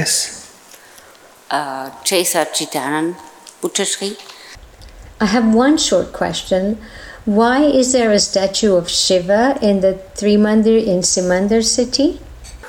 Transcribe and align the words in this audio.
Yes. 0.00 0.12
Uh, 1.50 1.90
Jai 2.08 2.22
Sachidanand, 2.32 3.16
Pujyashri. 3.60 4.10
I 5.20 5.26
have 5.26 5.46
one 5.54 5.76
short 5.76 6.12
question. 6.20 6.78
Why 7.26 7.58
is 7.80 7.92
there 7.92 8.10
a 8.12 8.18
statue 8.18 8.74
of 8.80 8.88
Shiva 8.88 9.58
in 9.60 9.80
the 9.84 9.92
Trimandir 10.16 10.78
in 10.92 11.00
Simandhar 11.12 11.62
city? 11.62 12.08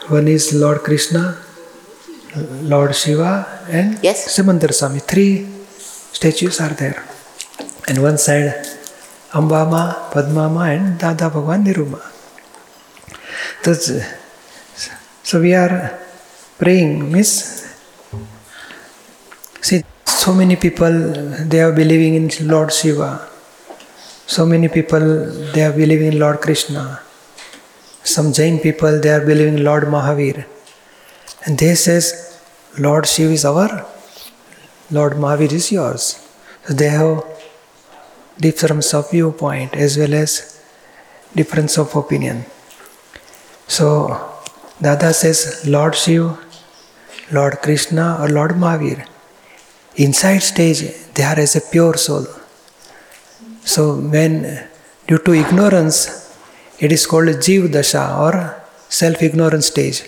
One 0.09 0.27
is 0.27 0.51
Lord 0.53 0.79
Krishna, 0.87 1.23
Lord 2.73 2.93
Shiva, 3.01 3.31
and 3.69 3.97
Yes. 4.03 4.27
Simandhar 4.35 4.73
Swami. 4.73 4.99
Three 4.99 5.47
statues 6.11 6.59
are 6.59 6.73
there. 6.83 6.99
And 7.87 8.03
one 8.09 8.17
side, 8.17 8.51
Ambama, 9.31 9.83
Padmama, 10.11 10.63
and 10.75 10.99
Dada 10.99 11.29
Bhagwan 11.29 11.63
Niruma. 11.63 12.01
That's- 13.63 13.89
So 15.23 15.39
we 15.39 15.53
are 15.53 15.73
praying, 16.61 17.11
Miss. 17.11 17.29
See, 19.61 19.83
so 20.05 20.33
many 20.33 20.55
people 20.55 20.95
they 21.51 21.61
are 21.61 21.73
believing 21.81 22.13
in 22.19 22.25
Lord 22.47 22.71
Shiva. 22.71 23.27
So 24.33 24.45
many 24.45 24.67
people 24.67 25.05
they 25.53 25.63
are 25.63 25.73
believing 25.73 26.13
in 26.13 26.19
Lord 26.19 26.39
Krishna. 26.41 26.83
Some 28.03 28.31
Jain 28.31 28.59
people 28.59 28.99
they 29.01 29.11
are 29.17 29.25
believing 29.25 29.57
in 29.59 29.63
Lord 29.63 29.85
Mahavir. 29.95 30.45
And 31.45 31.57
they 31.57 31.73
says 31.75 32.05
Lord 32.77 33.07
Shiva 33.07 33.31
is 33.31 33.43
our, 33.43 33.85
Lord 34.91 35.13
Mahavir 35.13 35.51
is 35.51 35.71
yours. 35.71 36.05
So 36.65 36.73
they 36.73 36.89
have 36.89 37.23
difference 38.39 38.93
of 38.93 39.09
viewpoint 39.09 39.75
as 39.75 39.97
well 39.97 40.13
as 40.13 40.61
difference 41.35 41.77
of 41.79 41.95
opinion. 41.95 42.45
So 43.67 43.89
Dada 44.81 45.13
says 45.13 45.65
Lord 45.67 45.95
Shiva, 45.95 46.37
Lord 47.31 47.57
Krishna 47.61 48.17
or 48.19 48.29
Lord 48.29 48.51
Mahavir. 48.51 49.07
Inside 49.95 50.39
stage 50.39 50.81
they 51.13 51.23
are 51.23 51.39
as 51.39 51.55
a 51.55 51.61
pure 51.61 51.97
soul. 51.97 52.25
So 53.63 53.95
when 53.95 54.67
due 55.07 55.19
to 55.19 55.33
ignorance 55.33 55.97
it 56.79 56.91
is 56.91 57.05
called 57.05 57.27
Jiv 57.45 57.71
Dasha 57.71 58.03
or 58.17 58.33
self-ignorance 58.89 59.67
stage. 59.67 60.03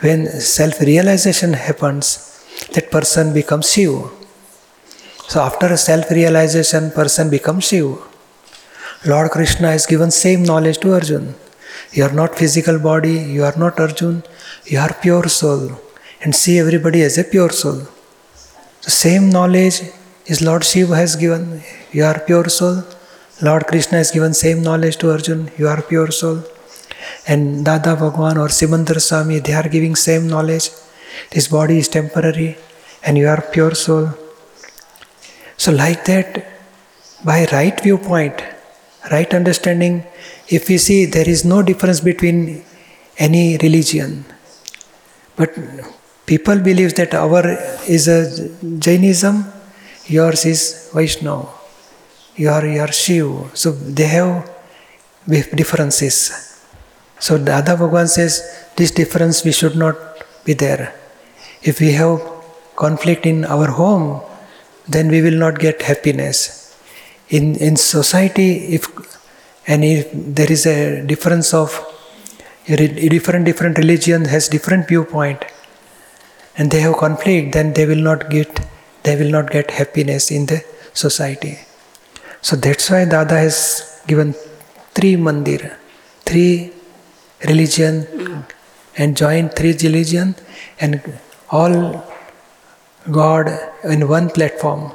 When 0.00 0.26
self-realization 0.26 1.52
happens, 1.52 2.06
that 2.74 2.90
person 2.90 3.32
becomes 3.32 3.70
Shiva. 3.70 4.08
So 5.28 5.40
after 5.40 5.76
self-realization, 5.76 6.90
person 6.90 7.30
becomes 7.30 7.64
Shiva. 7.68 7.98
Lord 9.06 9.30
Krishna 9.30 9.70
has 9.70 9.86
given 9.86 10.10
same 10.10 10.42
knowledge 10.42 10.78
to 10.78 10.94
Arjun. 10.94 11.34
You 11.92 12.04
are 12.04 12.12
not 12.12 12.34
physical 12.36 12.78
body, 12.78 13.16
you 13.36 13.44
are 13.44 13.54
not 13.56 13.78
Arjun, 13.78 14.24
you 14.66 14.78
are 14.78 14.92
pure 15.00 15.28
soul. 15.28 15.78
And 16.22 16.34
see 16.34 16.58
everybody 16.58 17.02
as 17.02 17.18
a 17.18 17.24
pure 17.24 17.50
soul. 17.50 17.80
The 18.82 18.90
same 18.90 19.28
knowledge 19.28 19.82
is 20.26 20.40
Lord 20.40 20.64
Shiva 20.64 20.94
has 20.96 21.16
given. 21.16 21.62
You 21.90 22.04
are 22.04 22.20
pure 22.20 22.48
soul. 22.48 22.84
Lord 23.40 23.66
Krishna 23.66 23.98
has 23.98 24.12
given 24.12 24.32
same 24.32 24.62
knowledge 24.62 24.98
to 24.98 25.10
Arjun. 25.10 25.50
You 25.58 25.66
are 25.66 25.82
pure 25.82 26.12
soul. 26.12 26.44
And 27.26 27.64
Dada 27.64 27.96
Bhagwan 27.96 28.38
or 28.38 28.48
Simandhar 28.48 29.00
Swami, 29.00 29.40
they 29.40 29.52
are 29.52 29.68
giving 29.68 29.96
same 29.96 30.28
knowledge. 30.28 30.70
This 31.30 31.48
body 31.48 31.78
is 31.78 31.88
temporary 31.88 32.56
and 33.04 33.18
you 33.18 33.26
are 33.26 33.40
pure 33.40 33.74
soul. 33.74 34.10
So 35.56 35.72
like 35.72 36.04
that, 36.04 36.46
by 37.24 37.46
right 37.52 37.80
viewpoint, 37.80 38.42
right 39.10 39.32
understanding, 39.34 40.04
if 40.48 40.68
we 40.68 40.78
see 40.78 41.06
there 41.06 41.28
is 41.28 41.44
no 41.44 41.62
difference 41.62 42.00
between 42.00 42.64
any 43.18 43.58
religion, 43.58 44.24
but 45.36 45.56
people 46.32 46.58
believe 46.70 46.92
that 47.00 47.12
our 47.22 47.44
is 47.96 48.04
a 48.08 48.20
Jainism, 48.84 49.36
yours 50.16 50.42
is 50.52 50.60
Vaishnava, 50.94 51.48
your 52.44 52.62
your 52.78 52.90
Shiva. 53.02 53.50
So 53.62 53.68
they 53.98 54.08
have 54.16 54.32
differences. 55.60 56.16
So 57.26 57.38
Dada 57.50 57.76
Bhagwan 57.80 58.08
says 58.08 58.32
this 58.76 58.90
difference 59.00 59.44
we 59.48 59.52
should 59.60 59.76
not 59.84 59.96
be 60.46 60.54
there. 60.64 60.84
If 61.70 61.80
we 61.84 61.92
have 62.00 62.20
conflict 62.84 63.26
in 63.32 63.44
our 63.44 63.68
home, 63.80 64.06
then 64.88 65.08
we 65.14 65.20
will 65.26 65.38
not 65.44 65.58
get 65.66 65.82
happiness. 65.90 66.36
In 67.28 67.44
in 67.66 67.76
society, 67.76 68.50
if 68.76 68.86
and 69.72 69.84
if 69.84 70.06
there 70.38 70.50
is 70.56 70.64
a 70.76 70.78
difference 71.12 71.50
of 71.62 71.68
different 72.66 73.44
different 73.50 73.76
religion 73.82 74.24
has 74.34 74.48
different 74.56 74.88
viewpoint, 74.88 75.44
and 76.56 76.70
they 76.70 76.80
have 76.80 76.96
conflict, 76.96 77.52
then 77.52 77.72
they 77.72 77.86
will 77.86 78.04
not 78.10 78.30
get 78.30 78.60
they 79.04 79.16
will 79.16 79.30
not 79.30 79.50
get 79.50 79.70
happiness 79.70 80.30
in 80.30 80.46
the 80.46 80.64
society. 80.94 81.58
So 82.40 82.56
that's 82.56 82.88
why 82.90 83.04
Dada 83.04 83.38
has 83.46 84.00
given 84.06 84.34
three 84.94 85.16
mandir, 85.16 85.74
three 86.24 86.72
religion, 87.50 88.44
and 88.96 89.16
joined 89.16 89.54
three 89.56 89.74
religion, 89.82 90.34
and 90.80 91.00
all 91.50 92.04
God 93.10 93.48
in 93.84 94.06
one 94.08 94.28
platform, 94.30 94.92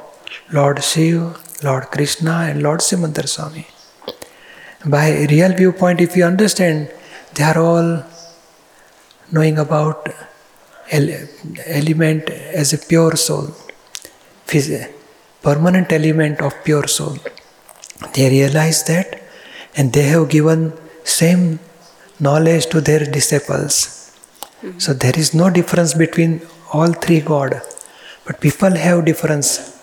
Lord 0.52 0.82
Shiva, 0.82 1.36
Lord 1.62 1.84
Krishna, 1.94 2.34
and 2.50 2.62
Lord 2.62 2.80
Simandhar 2.80 3.28
Swami. 3.28 3.66
By 4.86 5.26
real 5.30 5.52
viewpoint, 5.54 6.00
if 6.00 6.16
you 6.16 6.24
understand, 6.24 6.90
they 7.34 7.44
are 7.44 7.58
all 7.58 8.04
knowing 9.30 9.58
about 9.58 10.08
element 10.90 12.30
as 12.30 12.72
a 12.72 12.78
pure 12.78 13.16
soul, 13.16 13.54
permanent 15.42 15.92
element 15.92 16.40
of 16.40 16.52
pure 16.64 16.86
soul. 16.86 17.16
They 18.14 18.28
realize 18.30 18.84
that, 18.84 19.22
and 19.76 19.92
they 19.92 20.04
have 20.04 20.28
given 20.28 20.72
same 21.04 21.58
knowledge 22.20 22.66
to 22.66 22.80
their 22.80 23.04
disciples. 23.04 24.14
Mm-hmm. 24.62 24.78
So 24.78 24.92
there 24.92 25.16
is 25.16 25.34
no 25.34 25.50
difference 25.50 25.94
between 25.94 26.40
all 26.72 26.92
three 26.92 27.20
God, 27.20 27.60
but 28.24 28.40
people 28.40 28.70
have 28.70 29.04
difference, 29.04 29.78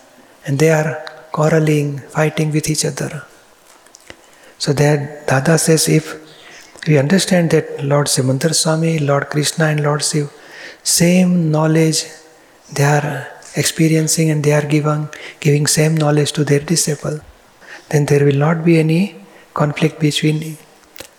and 0.46 0.58
they 0.58 0.70
are 0.70 1.02
quarreling, 1.32 1.98
fighting 1.98 2.50
with 2.52 2.68
each 2.70 2.84
other. 2.84 3.24
So 4.58 4.72
that 4.72 5.26
Dada 5.26 5.58
says 5.58 5.88
if 5.88 6.04
we 6.86 6.98
understand 6.98 7.50
that 7.50 7.84
Lord 7.84 8.06
Simandhar 8.06 8.54
Swami, 8.54 8.98
Lord 8.98 9.28
Krishna 9.28 9.66
and 9.66 9.82
Lord 9.82 10.02
Shiv, 10.02 10.32
same 10.86 11.50
knowledge 11.50 12.04
they 12.72 12.84
are 12.84 13.26
experiencing 13.56 14.30
and 14.30 14.44
they 14.44 14.52
are 14.52 14.66
giving, 14.74 15.08
giving 15.40 15.66
same 15.66 15.96
knowledge 15.96 16.32
to 16.32 16.44
their 16.44 16.60
disciple, 16.60 17.20
then 17.88 18.06
there 18.06 18.24
will 18.24 18.36
not 18.36 18.64
be 18.64 18.78
any 18.78 19.16
conflict 19.54 19.98
between 19.98 20.56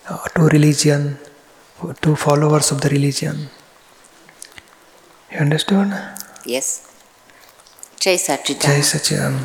uh, 0.09 0.17
two 0.35 0.47
religion, 0.47 1.17
two 2.01 2.16
followers 2.16 2.72
of 2.72 2.79
the 2.81 2.89
religion. 2.89 3.50
You 5.31 5.39
understood? 5.39 5.91
Yes. 6.45 6.88
Jai 8.00 8.16
Jai 8.16 8.17
Sachidanand. 8.17 8.83
Sachidanand. 8.83 9.39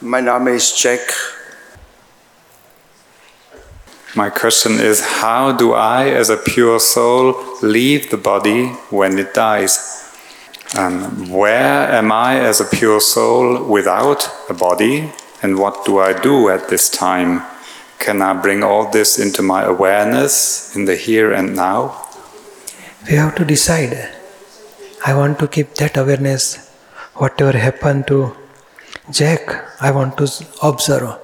Mein 0.00 0.24
Name 0.24 0.54
ist 0.54 0.78
Jack. 0.82 1.37
My 4.14 4.30
question 4.30 4.80
is 4.80 5.00
how 5.00 5.52
do 5.52 5.74
I, 5.74 6.08
as 6.08 6.30
a 6.30 6.38
pure 6.38 6.80
soul, 6.80 7.36
leave 7.60 8.10
the 8.10 8.16
body 8.16 8.68
when 8.88 9.18
it 9.18 9.34
dies? 9.34 9.74
Um, 10.78 11.28
where 11.30 11.92
am 11.92 12.10
I, 12.10 12.40
as 12.40 12.60
a 12.60 12.64
pure 12.64 13.00
soul, 13.00 13.62
without 13.64 14.26
a 14.48 14.54
body? 14.54 15.12
And 15.42 15.58
what 15.58 15.84
do 15.84 15.98
I 15.98 16.18
do 16.18 16.48
at 16.48 16.68
this 16.68 16.88
time? 16.88 17.42
Can 17.98 18.22
I 18.22 18.32
bring 18.32 18.62
all 18.62 18.90
this 18.90 19.18
into 19.18 19.42
my 19.42 19.64
awareness 19.64 20.74
in 20.74 20.86
the 20.86 20.96
here 20.96 21.32
and 21.32 21.54
now? 21.54 22.02
We 23.06 23.16
have 23.16 23.34
to 23.36 23.44
decide. 23.44 24.08
I 25.04 25.14
want 25.14 25.38
to 25.40 25.48
keep 25.48 25.74
that 25.74 25.98
awareness. 25.98 26.72
Whatever 27.14 27.58
happened 27.58 28.06
to 28.06 28.34
Jack, 29.10 29.82
I 29.82 29.90
want 29.90 30.16
to 30.16 30.26
observe 30.62 31.18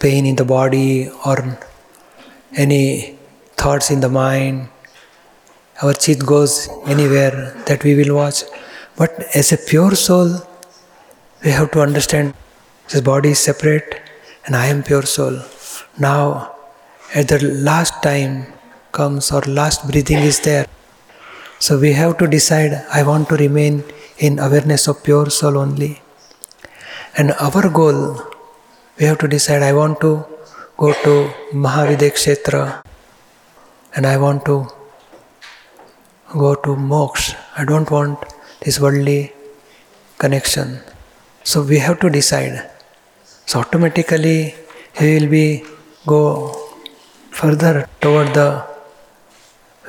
pain 0.00 0.26
in 0.26 0.36
the 0.36 0.44
body 0.44 1.08
or 1.24 1.58
any 2.56 3.18
thoughts 3.56 3.90
in 3.90 4.00
the 4.00 4.08
mind. 4.08 4.68
Our 5.82 5.92
chit 5.92 6.24
goes 6.24 6.68
anywhere 6.86 7.54
that 7.66 7.82
we 7.84 7.94
will 7.94 8.14
watch. 8.14 8.44
But 8.96 9.12
as 9.34 9.52
a 9.52 9.58
pure 9.58 9.94
soul, 9.94 10.40
we 11.44 11.50
have 11.50 11.70
to 11.72 11.80
understand 11.80 12.34
this 12.88 13.00
body 13.00 13.30
is 13.30 13.38
separate 13.38 14.00
and 14.46 14.54
I 14.54 14.66
am 14.66 14.82
pure 14.82 15.02
soul. 15.02 15.40
Now, 15.98 16.54
at 17.14 17.28
the 17.28 17.40
last 17.42 18.02
time 18.02 18.52
comes 18.92 19.32
or 19.32 19.40
last 19.42 19.88
breathing 19.90 20.18
is 20.18 20.40
there. 20.40 20.66
So 21.58 21.78
we 21.78 21.92
have 21.92 22.18
to 22.18 22.26
decide 22.26 22.84
I 22.92 23.02
want 23.02 23.28
to 23.30 23.36
remain 23.36 23.84
in 24.18 24.38
awareness 24.38 24.86
of 24.86 25.02
pure 25.02 25.30
soul 25.30 25.58
only. 25.58 26.02
And 27.16 27.32
our 27.32 27.68
goal, 27.68 28.22
we 28.98 29.06
have 29.06 29.18
to 29.18 29.28
decide 29.28 29.62
I 29.62 29.72
want 29.72 30.00
to 30.00 30.24
go 30.76 30.92
to 31.04 31.30
Mahavideh 31.52 32.82
and 33.94 34.06
I 34.06 34.16
want 34.16 34.44
to 34.46 34.66
go 36.32 36.54
to 36.56 36.70
moksha. 36.74 37.36
I 37.56 37.64
don't 37.64 37.88
want 37.90 38.18
this 38.60 38.80
worldly 38.80 39.32
connection. 40.18 40.80
So 41.44 41.62
we 41.62 41.78
have 41.78 42.00
to 42.00 42.10
decide. 42.10 42.70
So 43.46 43.60
automatically 43.60 44.54
he 44.98 45.14
will 45.14 45.28
be 45.28 45.64
go 46.06 46.22
further 47.30 47.88
toward 48.00 48.34
the 48.34 48.66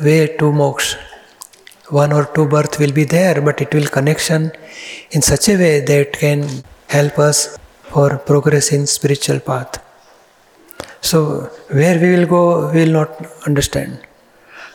way 0.02 0.28
to 0.38 0.46
moksha. 0.52 0.98
One 1.90 2.14
or 2.14 2.26
two 2.26 2.48
birth 2.48 2.80
will 2.80 2.92
be 2.92 3.06
there, 3.06 3.42
but 3.42 3.62
it 3.62 3.74
will 3.74 3.88
connection 3.88 4.52
in 5.12 5.22
such 5.22 5.50
a 5.50 5.58
way 5.58 5.80
that 5.82 6.14
can 6.14 6.64
help 6.90 7.18
us 7.20 7.58
for 7.84 8.18
progress 8.18 8.72
in 8.72 8.88
spiritual 8.88 9.40
path. 9.40 9.85
So 11.10 11.20
where 11.70 11.98
we 12.04 12.10
will 12.16 12.26
go, 12.26 12.72
we 12.72 12.80
will 12.84 12.96
not 13.00 13.12
understand. 13.46 14.00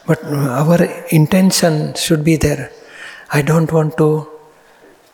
But 0.06 0.22
our 0.24 0.78
intention 1.10 1.94
should 1.94 2.22
be 2.24 2.36
there. 2.36 2.70
I 3.32 3.42
don't 3.42 3.70
want 3.72 3.96
to 3.98 4.28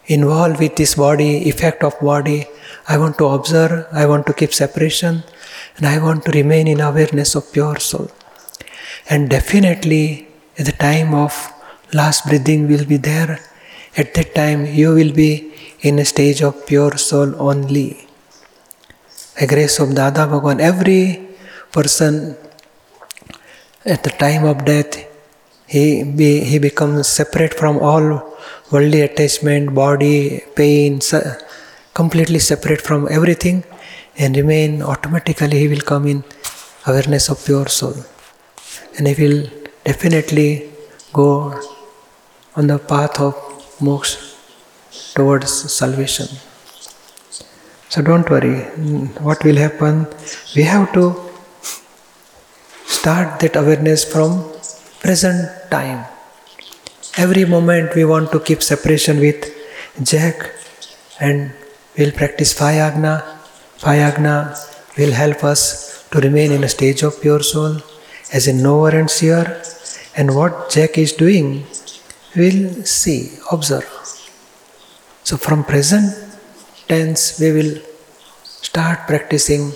involve 0.06 0.60
with 0.60 0.76
this 0.76 0.94
body, 0.94 1.48
effect 1.48 1.82
of 1.82 1.98
body. 2.00 2.46
I 2.86 2.98
want 2.98 3.16
to 3.18 3.26
observe, 3.28 3.86
I 3.92 4.04
want 4.06 4.26
to 4.26 4.34
keep 4.34 4.52
separation, 4.52 5.24
and 5.76 5.86
I 5.86 5.98
want 5.98 6.24
to 6.26 6.32
remain 6.32 6.68
in 6.68 6.80
awareness 6.80 7.34
of 7.34 7.50
pure 7.50 7.78
soul. 7.80 8.10
And 9.08 9.30
definitely, 9.30 10.28
at 10.58 10.66
the 10.66 10.72
time 10.72 11.14
of 11.14 11.32
last 11.94 12.26
breathing 12.26 12.68
will 12.68 12.84
be 12.84 12.98
there. 12.98 13.40
At 13.96 14.12
that 14.14 14.34
time, 14.34 14.66
you 14.66 14.94
will 14.94 15.12
be 15.12 15.52
in 15.80 15.98
a 15.98 16.04
stage 16.04 16.42
of 16.42 16.66
pure 16.66 16.98
soul 16.98 17.34
only. 17.40 18.05
A 19.38 19.46
grace 19.46 19.78
of 19.80 19.94
Dada 19.94 20.26
Bhagwan, 20.26 20.60
every 20.60 21.28
person 21.70 22.36
at 23.84 24.02
the 24.02 24.08
time 24.08 24.44
of 24.44 24.64
death, 24.64 25.06
he, 25.66 26.04
be, 26.04 26.40
he 26.40 26.58
becomes 26.58 27.06
separate 27.06 27.52
from 27.52 27.78
all 27.78 28.34
worldly 28.70 29.02
attachment, 29.02 29.74
body, 29.74 30.42
pain, 30.54 31.00
completely 31.92 32.38
separate 32.38 32.80
from 32.80 33.08
everything 33.10 33.62
and 34.16 34.36
remain 34.36 34.82
automatically 34.82 35.58
he 35.58 35.68
will 35.68 35.84
come 35.92 36.06
in 36.06 36.24
awareness 36.86 37.28
of 37.28 37.44
pure 37.44 37.68
soul. 37.68 37.94
And 38.96 39.06
he 39.06 39.14
will 39.22 39.50
definitely 39.84 40.70
go 41.12 41.60
on 42.56 42.68
the 42.68 42.78
path 42.78 43.20
of 43.20 43.34
moksha 43.80 44.34
towards 45.14 45.52
salvation. 45.80 46.28
So 47.88 48.02
don't 48.02 48.28
worry. 48.28 48.60
What 49.26 49.44
will 49.44 49.56
happen? 49.56 50.06
We 50.54 50.62
have 50.62 50.92
to 50.94 51.14
start 52.84 53.38
that 53.40 53.54
awareness 53.56 54.04
from 54.04 54.52
present 55.00 55.48
time. 55.70 56.04
Every 57.16 57.44
moment 57.44 57.94
we 57.94 58.04
want 58.04 58.32
to 58.32 58.40
keep 58.40 58.62
separation 58.62 59.20
with 59.20 59.54
Jack 60.02 60.52
and 61.20 61.52
we'll 61.96 62.12
practice 62.12 62.52
five 62.52 62.76
agna. 62.76 63.14
Fayagna 63.78 64.58
will 64.98 65.12
help 65.12 65.44
us 65.44 66.08
to 66.10 66.18
remain 66.20 66.50
in 66.50 66.64
a 66.64 66.68
stage 66.68 67.02
of 67.02 67.20
pure 67.20 67.42
soul 67.42 67.76
as 68.32 68.48
a 68.48 68.52
knower 68.52 68.90
and 68.90 69.10
seer. 69.10 69.62
And 70.16 70.34
what 70.34 70.70
Jack 70.70 70.98
is 70.98 71.12
doing, 71.12 71.66
we'll 72.34 72.82
see, 72.84 73.38
observe. 73.52 73.88
So 75.22 75.36
from 75.36 75.64
present 75.64 76.25
tense, 76.88 77.40
we 77.40 77.52
will 77.52 77.74
start 78.44 79.06
practicing 79.06 79.72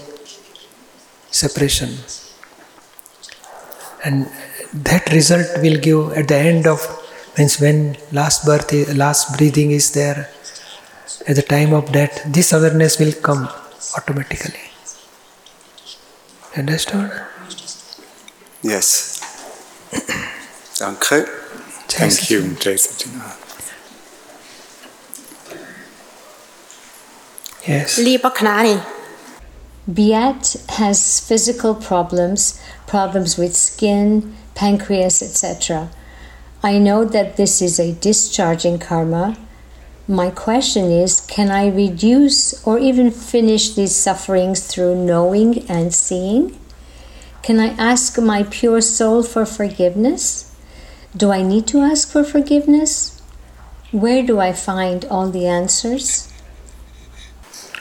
separation. 1.30 1.90
And 4.04 4.28
that 4.72 5.10
result 5.12 5.46
will 5.62 5.78
give 5.78 6.12
at 6.12 6.28
the 6.28 6.36
end 6.36 6.66
of 6.66 6.80
means 7.36 7.60
when 7.60 7.96
last 8.12 8.44
birth, 8.44 8.72
last 8.96 9.36
breathing 9.36 9.70
is 9.70 9.92
there, 9.92 10.30
at 11.28 11.36
the 11.36 11.42
time 11.42 11.72
of 11.72 11.92
death, 11.92 12.22
this 12.26 12.52
awareness 12.52 12.98
will 12.98 13.12
come 13.12 13.48
automatically. 13.96 14.64
Understood? 16.56 17.10
Yes. 18.62 19.20
Danke. 20.78 21.26
Thank 21.88 22.30
you, 22.30 22.54
Jai 22.54 22.76
Yes. 27.66 27.98
Lieber 27.98 28.30
Gnani. 28.30 28.82
Biat 29.88 30.68
has 30.70 31.20
physical 31.20 31.74
problems, 31.74 32.60
problems 32.86 33.36
with 33.36 33.56
skin, 33.56 34.34
pancreas, 34.54 35.22
etc. 35.22 35.90
I 36.62 36.78
know 36.78 37.04
that 37.04 37.36
this 37.36 37.60
is 37.60 37.78
a 37.78 37.92
discharging 37.92 38.78
karma. 38.78 39.36
My 40.08 40.30
question 40.30 40.90
is 40.90 41.20
can 41.22 41.50
I 41.50 41.68
reduce 41.68 42.66
or 42.66 42.78
even 42.78 43.10
finish 43.10 43.74
these 43.74 43.94
sufferings 43.94 44.66
through 44.66 45.04
knowing 45.04 45.68
and 45.68 45.92
seeing? 45.94 46.58
Can 47.42 47.58
I 47.58 47.68
ask 47.78 48.18
my 48.18 48.42
pure 48.44 48.80
soul 48.80 49.22
for 49.22 49.44
forgiveness? 49.44 50.54
Do 51.16 51.30
I 51.30 51.42
need 51.42 51.66
to 51.68 51.80
ask 51.80 52.10
for 52.10 52.24
forgiveness? 52.24 53.20
Where 53.90 54.22
do 54.22 54.38
I 54.38 54.52
find 54.52 55.04
all 55.06 55.30
the 55.30 55.46
answers? 55.46 56.29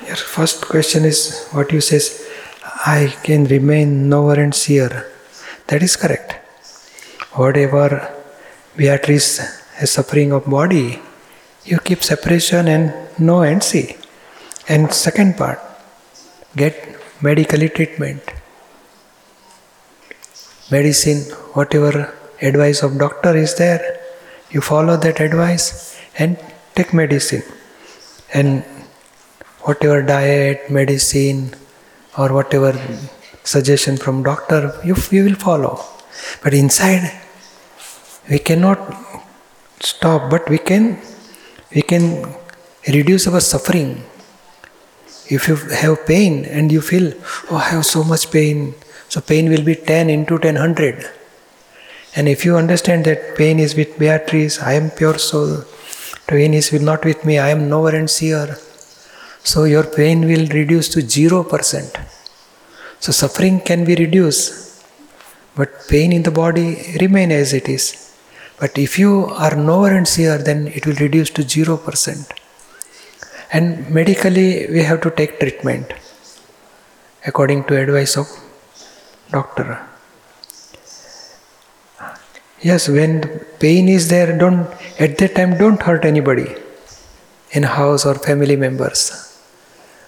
Your 0.10 0.22
first 0.38 0.68
question 0.68 1.06
is 1.06 1.20
what 1.56 1.72
you 1.72 1.82
says, 1.82 2.06
I 2.98 3.14
can 3.26 3.44
remain 3.46 4.10
knower 4.10 4.34
and 4.44 4.56
seer. 4.56 5.06
That 5.68 5.84
is 5.84 5.96
correct. 5.96 6.32
Whatever 7.42 8.12
Beatrice 8.76 9.38
has 9.76 9.92
suffering 9.92 10.32
of 10.32 10.50
body, 10.50 11.00
you 11.64 11.78
keep 11.78 12.02
separation 12.02 12.68
and 12.68 12.86
know 13.20 13.44
and 13.44 13.62
see. 13.62 13.98
And 14.68 14.92
second 14.92 15.38
part, 15.38 15.60
get 16.56 16.76
medically 17.22 17.70
treatment. 17.70 18.24
Medicine, 20.72 21.22
whatever 21.54 22.16
advice 22.42 22.82
of 22.82 22.98
doctor 22.98 23.38
is 23.38 23.54
there, 23.58 24.00
you 24.50 24.62
follow 24.62 24.98
that 24.98 25.20
advice 25.20 26.02
and 26.18 26.40
take 26.74 26.96
medicine. 26.96 27.44
And 28.34 28.66
whatever 29.62 30.02
diet, 30.02 30.70
medicine, 30.70 31.54
or 32.18 32.34
whatever 32.34 32.74
suggestion 33.44 33.98
from 33.98 34.24
doctor, 34.24 34.80
you, 34.84 34.96
you 35.12 35.26
will 35.26 35.36
follow. 35.36 35.84
But 36.44 36.54
inside, 36.54 37.12
we 38.30 38.40
cannot 38.40 38.80
stop, 39.80 40.30
but 40.30 40.50
we 40.50 40.58
can 40.58 41.00
we 41.74 41.82
can 41.82 42.26
reduce 42.88 43.28
our 43.28 43.40
suffering. 43.40 44.04
If 45.28 45.48
you 45.48 45.56
have 45.56 46.06
pain 46.08 46.46
and 46.46 46.72
you 46.72 46.82
feel, 46.82 47.14
oh, 47.52 47.58
I 47.58 47.70
have 47.70 47.86
so 47.86 48.04
much 48.04 48.32
pain, 48.32 48.74
so 49.08 49.22
pain 49.22 49.50
will 49.50 49.64
be 49.64 49.76
10 49.76 50.10
into 50.10 50.40
10, 50.40 50.56
100. 50.56 51.08
And 52.16 52.28
if 52.28 52.44
you 52.44 52.58
understand 52.58 53.06
that 53.06 53.38
pain 53.38 53.60
is 53.60 53.76
with 53.76 54.00
Beatrice, 54.00 54.60
I 54.60 54.74
am 54.74 54.90
pure 54.90 55.20
soul, 55.20 55.64
pain 56.28 56.56
is 56.56 56.74
not 56.74 57.06
with 57.06 57.24
me, 57.24 57.38
I 57.38 57.50
am 57.50 57.70
knower 57.70 57.96
and 57.96 58.10
seer. 58.10 58.58
So 59.44 59.64
your 59.64 59.84
pain 59.84 60.22
will 60.22 60.48
reduce 60.48 60.90
to 60.90 61.00
0%. 61.00 62.06
So 63.00 63.12
suffering 63.12 63.62
can 63.62 63.86
be 63.86 63.96
reduced, 63.96 64.84
but 65.56 65.88
pain 65.88 66.12
in 66.12 66.24
the 66.24 66.32
body 66.32 66.98
remain 67.00 67.32
as 67.32 67.54
it 67.54 67.70
is. 67.70 68.14
But 68.60 68.78
if 68.78 69.00
you 69.00 69.28
are 69.28 69.56
knower 69.56 69.90
and 69.96 70.08
seer, 70.08 70.38
then 70.38 70.68
it 70.68 70.86
will 70.86 70.96
reduce 70.96 71.30
to 71.32 71.44
0%. 71.44 72.32
And 73.52 73.90
medically, 73.90 74.68
we 74.70 74.84
have 74.84 75.02
to 75.02 75.10
take 75.10 75.40
treatment 75.40 75.94
according 77.26 77.64
to 77.66 77.78
advice 77.78 78.18
of 78.18 78.28
doctor. 79.32 79.86
Yes, 82.62 82.90
when 82.90 83.40
pain 83.60 83.88
is 83.88 84.10
there, 84.10 84.38
don't 84.38 84.68
at 85.00 85.18
that 85.18 85.36
time 85.36 85.58
don't 85.58 85.82
hurt 85.82 86.04
anybody 86.04 86.54
in 87.52 87.64
house 87.64 88.06
or 88.06 88.16
family 88.16 88.58
members. 88.58 89.29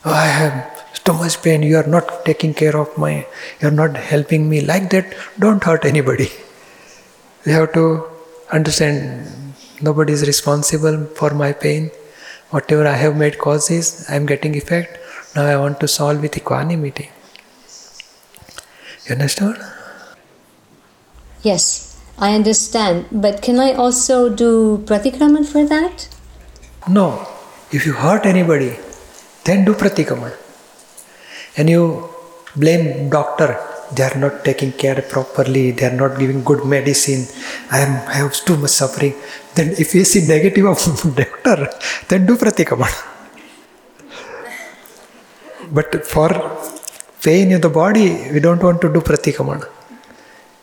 Oh, 0.04 0.12
I 0.12 0.26
have 0.26 1.04
too 1.04 1.14
much 1.14 1.42
pain. 1.44 1.62
You 1.62 1.78
are 1.78 1.88
not 1.88 2.26
taking 2.26 2.54
care 2.54 2.76
of 2.76 2.98
my. 2.98 3.26
You 3.60 3.68
are 3.68 3.78
not 3.80 3.96
helping 3.96 4.50
me. 4.50 4.62
Like 4.62 4.90
that, 4.90 5.14
don't 5.40 5.64
hurt 5.64 5.86
anybody. 5.86 6.30
We 7.46 7.52
have 7.54 7.74
to 7.74 8.08
understand 8.52 9.54
nobody 9.82 10.14
is 10.14 10.26
responsible 10.28 11.06
for 11.20 11.32
my 11.32 11.54
pain. 11.54 11.90
Whatever 12.52 12.86
I 12.88 12.96
have 12.96 13.16
made 13.16 13.40
causes, 13.40 14.06
I 14.10 14.16
am 14.16 14.26
getting 14.26 14.56
effect. 14.56 15.00
Now 15.36 15.46
I 15.46 15.56
want 15.58 15.80
to 15.80 15.88
solve 15.88 16.22
with 16.22 16.38
equanimity. 16.38 17.10
You 19.06 19.14
understand? 19.14 19.58
Yes, 21.42 22.00
I 22.20 22.36
understand. 22.36 23.06
But 23.12 23.42
can 23.42 23.60
I 23.60 23.74
also 23.74 24.30
do 24.30 24.80
pratikraman 24.86 25.48
for 25.48 25.66
that? 25.66 26.08
No. 26.88 27.28
If 27.72 27.86
you 27.86 27.94
hurt 27.94 28.26
anybody, 28.26 28.78
then 29.44 29.66
do 29.66 29.74
pratikraman. 29.74 30.34
And 31.58 31.70
you 31.70 32.10
blame 32.56 33.10
doctor. 33.10 33.52
they 33.96 34.04
are 34.04 34.18
not 34.18 34.46
taking 34.46 34.72
care 34.72 35.02
properly, 35.02 35.72
they 35.72 35.86
are 35.86 35.98
not 36.04 36.18
giving 36.18 36.44
good 36.44 36.66
medicine, 36.66 37.24
I, 37.70 37.80
am, 37.80 38.08
I 38.08 38.14
have 38.14 38.34
too 38.34 38.58
much 38.58 38.72
suffering. 38.72 39.16
Then 39.56 39.72
if 39.72 39.94
you 39.94 40.04
see 40.06 40.26
negative 40.28 40.66
of 40.66 41.16
doctor, 41.16 41.70
then 42.08 42.26
do 42.26 42.38
pratikamana. 42.38 43.08
But 45.74 46.06
for 46.06 46.30
pain 47.22 47.52
in 47.52 47.62
the 47.62 47.70
body, 47.70 48.32
we 48.32 48.40
don't 48.40 48.62
want 48.62 48.82
to 48.82 48.92
do 48.92 49.02
pratikamana. 49.02 49.68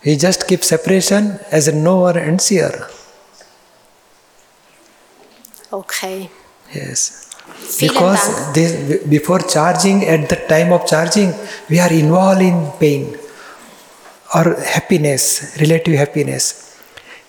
We 0.04 0.16
just 0.16 0.46
keep 0.46 0.64
separation 0.64 1.38
as 1.50 1.68
a 1.68 1.74
knower 1.74 2.16
and 2.18 2.40
seer. 2.40 2.88
Okay. 5.72 6.30
Yes. 6.74 7.27
Because 7.80 8.52
this, 8.54 9.04
before 9.06 9.40
charging, 9.40 10.04
at 10.04 10.28
the 10.28 10.36
time 10.52 10.72
of 10.72 10.86
charging, 10.86 11.32
we 11.68 11.78
are 11.78 11.92
involved 11.92 12.40
in 12.40 12.70
pain 12.80 13.16
or 14.34 14.54
happiness, 14.60 15.56
relative 15.60 15.94
happiness. 15.94 16.44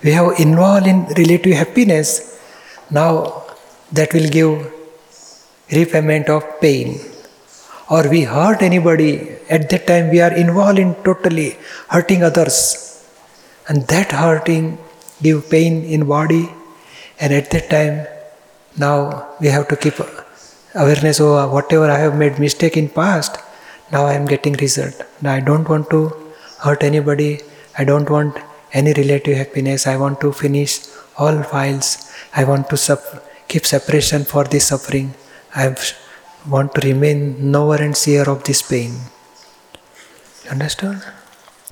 We 0.04 0.12
have 0.12 0.40
involved 0.40 0.88
in 0.88 1.06
relative 1.22 1.54
happiness. 1.54 2.40
Now 2.90 3.44
that 3.92 4.14
will 4.14 4.30
give 4.30 4.74
repayment 5.72 6.30
of 6.30 6.44
pain. 6.62 7.00
Or 7.90 8.08
we 8.08 8.22
hurt 8.24 8.62
anybody, 8.62 9.14
at 9.50 9.70
that 9.70 9.88
time 9.88 10.10
we 10.10 10.22
are 10.22 10.34
involved 10.34 10.80
in 10.80 10.96
totally 11.04 11.58
hurting 11.90 12.24
others. 12.24 12.58
And 13.68 13.88
that 13.88 14.12
hurting 14.12 14.78
give 15.22 15.50
pain 15.50 15.84
in 15.84 16.08
body 16.08 16.50
and 17.20 17.34
at 17.34 17.52
that 17.52 17.70
time 17.70 18.08
now 18.78 19.28
we 19.42 19.48
have 19.48 19.68
to 19.68 19.76
keep 19.76 20.00
awareness 20.84 21.20
of 21.20 21.52
whatever 21.52 21.90
I 21.90 22.00
have 22.00 22.16
made 22.24 22.40
mistake 22.40 22.76
in 22.78 22.90
past. 22.90 23.38
Now 23.92 24.06
I 24.06 24.14
am 24.14 24.26
getting 24.26 24.54
result. 24.54 24.96
Now 25.22 25.34
I 25.34 25.42
don't 25.50 25.68
want 25.68 25.90
to 25.92 26.02
hurt 26.64 26.84
anybody. 26.84 27.42
I 27.78 27.84
don't 27.84 28.10
want 28.10 28.38
any 28.74 28.94
relative 28.94 29.38
happiness. 29.38 29.88
I 29.88 29.98
want 29.98 30.22
to 30.22 30.32
finish 30.32 30.80
all 31.18 31.42
files. 31.44 31.88
I 32.36 32.44
want 32.44 32.70
to 32.70 32.78
sub- 32.78 33.24
keep 33.48 33.66
separation 33.66 34.24
for 34.26 34.44
this 34.44 34.68
suffering. 34.68 35.14
I 35.56 35.76
want 36.48 36.76
to 36.76 36.88
remain 36.88 37.52
knower 37.52 37.76
and 37.76 37.96
seer 37.98 38.30
of 38.30 38.44
this 38.44 38.62
pain. 38.62 38.92
You 40.46 40.52
understand? 40.52 41.04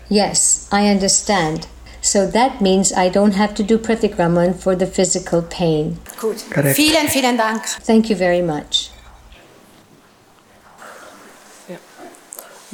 Yes, 0.10 0.70
I 0.72 0.88
understand. 0.88 1.68
So 2.02 2.26
that 2.28 2.62
means 2.62 2.94
I 2.94 3.10
don't 3.10 3.36
have 3.36 3.54
to 3.56 3.64
do 3.64 3.78
pratikraman 3.78 4.56
for 4.56 4.76
the 4.76 4.88
physical 4.88 5.42
pain. 5.42 6.00
Gut. 6.20 6.46
Correct. 6.50 6.78
Vielen, 6.78 7.08
vielen 7.10 7.38
Dank. 7.38 7.64
Thank 7.64 8.10
you 8.10 8.16
very 8.16 8.42
much. 8.42 8.92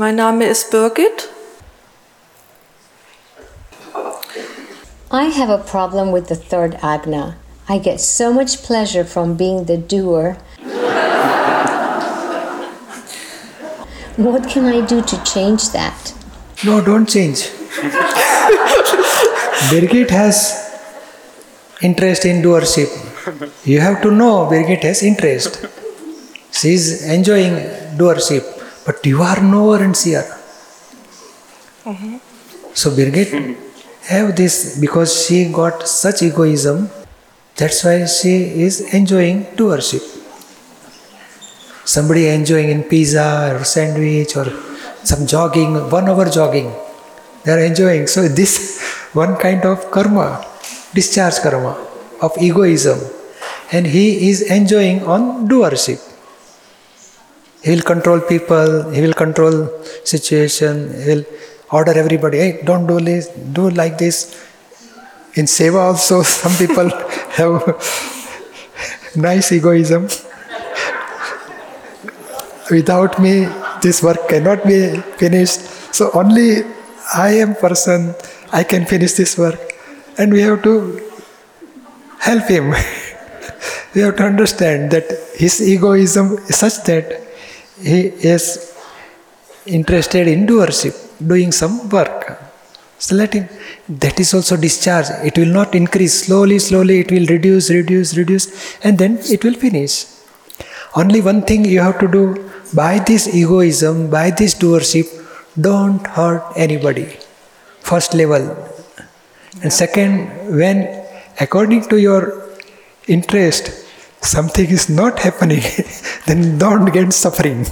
Mein 0.03 0.15
Name 0.17 0.47
ist 0.47 0.69
Birgit. 0.69 1.29
I 5.09 5.29
have 5.29 5.49
a 5.49 5.57
problem 5.59 6.11
with 6.11 6.27
the 6.27 6.35
third 6.35 6.77
agna. 6.81 7.37
I 7.69 7.77
get 7.77 8.01
so 8.01 8.33
much 8.33 8.63
pleasure 8.63 9.05
from 9.05 9.37
being 9.37 9.63
the 9.63 9.77
doer. 9.77 10.35
what 14.17 14.49
can 14.49 14.65
I 14.65 14.81
do 14.81 15.01
to 15.03 15.23
change 15.23 15.69
that? 15.71 16.13
No, 16.65 16.81
don't 16.81 17.07
change. 17.07 17.49
Birgit 19.69 20.09
has 20.09 20.37
interest 21.81 22.25
in 22.25 22.41
doership. 22.41 22.91
You 23.65 23.79
have 23.79 24.01
to 24.01 24.11
know 24.11 24.49
Birgit 24.51 24.83
has 24.83 25.01
interest. 25.01 25.65
She 26.51 26.73
is 26.73 27.07
enjoying 27.07 27.55
doership, 27.95 28.43
but 28.85 29.05
you 29.05 29.21
are 29.21 29.41
knower 29.41 29.81
and 29.83 29.95
seer. 29.95 30.23
Mm-hmm. 31.85 32.17
So 32.73 32.91
Birgit 32.91 33.31
have 34.07 34.35
this 34.35 34.79
because 34.79 35.25
she 35.25 35.51
got 35.51 35.87
such 35.87 36.21
egoism. 36.23 36.89
That's 37.55 37.83
why 37.83 38.05
she 38.05 38.35
is 38.65 38.93
enjoying 38.93 39.45
doership. 39.57 40.03
Somebody 41.85 42.27
enjoying 42.29 42.69
in 42.69 42.83
pizza 42.83 43.55
or 43.55 43.63
sandwich 43.63 44.35
or 44.37 44.47
some 45.03 45.27
jogging, 45.27 45.89
one 45.89 46.07
hour 46.09 46.29
jogging. 46.29 46.73
They 47.43 47.51
are 47.51 47.59
enjoying. 47.59 48.07
So 48.07 48.27
this 48.39 49.09
one 49.13 49.35
kind 49.37 49.63
of 49.65 49.91
karma, 49.91 50.45
discharge 50.93 51.39
karma 51.41 51.75
of 52.21 52.31
egoism. 52.41 52.99
And 53.71 53.85
he 53.87 54.29
is 54.29 54.41
enjoying 54.41 55.03
on 55.03 55.47
doership. 55.47 56.12
He 57.63 57.71
will 57.71 57.81
control 57.81 58.19
people, 58.19 58.91
he 58.91 59.01
will 59.01 59.13
control 59.13 59.69
situation, 60.03 60.93
he 61.01 61.07
will 61.11 61.25
order 61.71 61.93
everybody, 61.97 62.37
hey, 62.37 62.61
don't 62.63 62.85
do 62.85 62.99
this, 62.99 63.27
do 63.59 63.69
like 63.69 63.97
this. 63.97 64.17
In 65.35 65.45
Seva 65.45 65.79
also, 65.89 66.21
some 66.41 66.53
people 66.57 66.89
have 67.37 67.53
nice 69.15 69.51
egoism. 69.53 70.09
Without 72.69 73.19
me, 73.19 73.47
this 73.81 74.03
work 74.03 74.27
cannot 74.27 74.63
be 74.65 74.97
finished. 75.23 75.61
So 75.95 76.11
only 76.13 76.63
I 77.15 77.29
am 77.43 77.55
person, 77.55 78.13
I 78.51 78.63
can 78.63 78.85
finish 78.85 79.13
this 79.13 79.37
work. 79.37 79.59
And 80.17 80.33
we 80.33 80.41
have 80.41 80.63
to 80.63 81.01
help 82.19 82.43
him. 82.43 82.69
we 83.95 84.01
have 84.01 84.15
to 84.17 84.23
understand 84.23 84.91
that 84.91 85.05
his 85.35 85.61
egoism 85.61 86.37
is 86.49 86.57
such 86.57 86.83
that 86.85 87.32
he 87.83 87.99
is 88.33 88.73
interested 89.65 90.27
in 90.27 90.45
doership, 90.47 90.95
doing 91.27 91.51
some 91.51 91.89
work. 91.89 92.39
So 92.97 93.15
let 93.15 93.33
him, 93.33 93.49
that 93.89 94.19
is 94.19 94.33
also 94.33 94.55
discharge. 94.55 95.07
It 95.25 95.37
will 95.37 95.53
not 95.59 95.75
increase. 95.75 96.25
Slowly, 96.25 96.59
slowly 96.59 96.99
it 97.01 97.11
will 97.11 97.25
reduce, 97.25 97.69
reduce, 97.69 98.15
reduce, 98.17 98.77
and 98.83 98.97
then 98.97 99.19
it 99.35 99.43
will 99.43 99.55
finish. 99.55 100.05
Only 100.95 101.21
one 101.21 101.41
thing 101.41 101.65
you 101.65 101.81
have 101.81 101.99
to 101.99 102.07
do 102.07 102.49
by 102.73 102.99
this 102.99 103.33
egoism, 103.33 104.09
by 104.09 104.29
this 104.31 104.55
doership, 104.55 105.07
don't 105.59 106.05
hurt 106.07 106.43
anybody. 106.55 107.17
First 107.81 108.13
level. 108.13 108.55
And 109.61 109.71
second, 109.71 110.57
when 110.57 111.05
according 111.39 111.89
to 111.89 111.99
your 111.99 112.49
interest, 113.07 113.82
something 114.25 114.69
is 114.69 114.89
not 114.89 115.19
happening, 115.19 115.63
then 116.27 116.57
don't 116.57 116.91
get 116.91 117.11
suffering. 117.13 117.65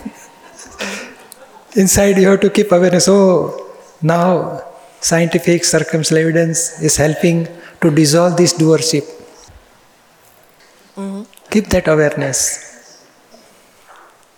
Inside, 1.76 2.18
you 2.18 2.28
have 2.28 2.42
to 2.42 2.50
keep 2.50 2.72
awareness. 2.72 3.08
Oh, 3.08 3.72
now 4.02 4.62
scientific 5.00 5.64
circumstantial 5.64 6.18
evidence 6.18 6.82
is 6.82 6.98
helping 6.98 7.48
to 7.82 7.90
dissolve 7.90 8.38
this 8.38 8.54
doership. 8.54 9.06
Mm-hmm. 10.98 11.24
Keep 11.50 11.68
that 11.68 11.88
awareness. 11.88 13.06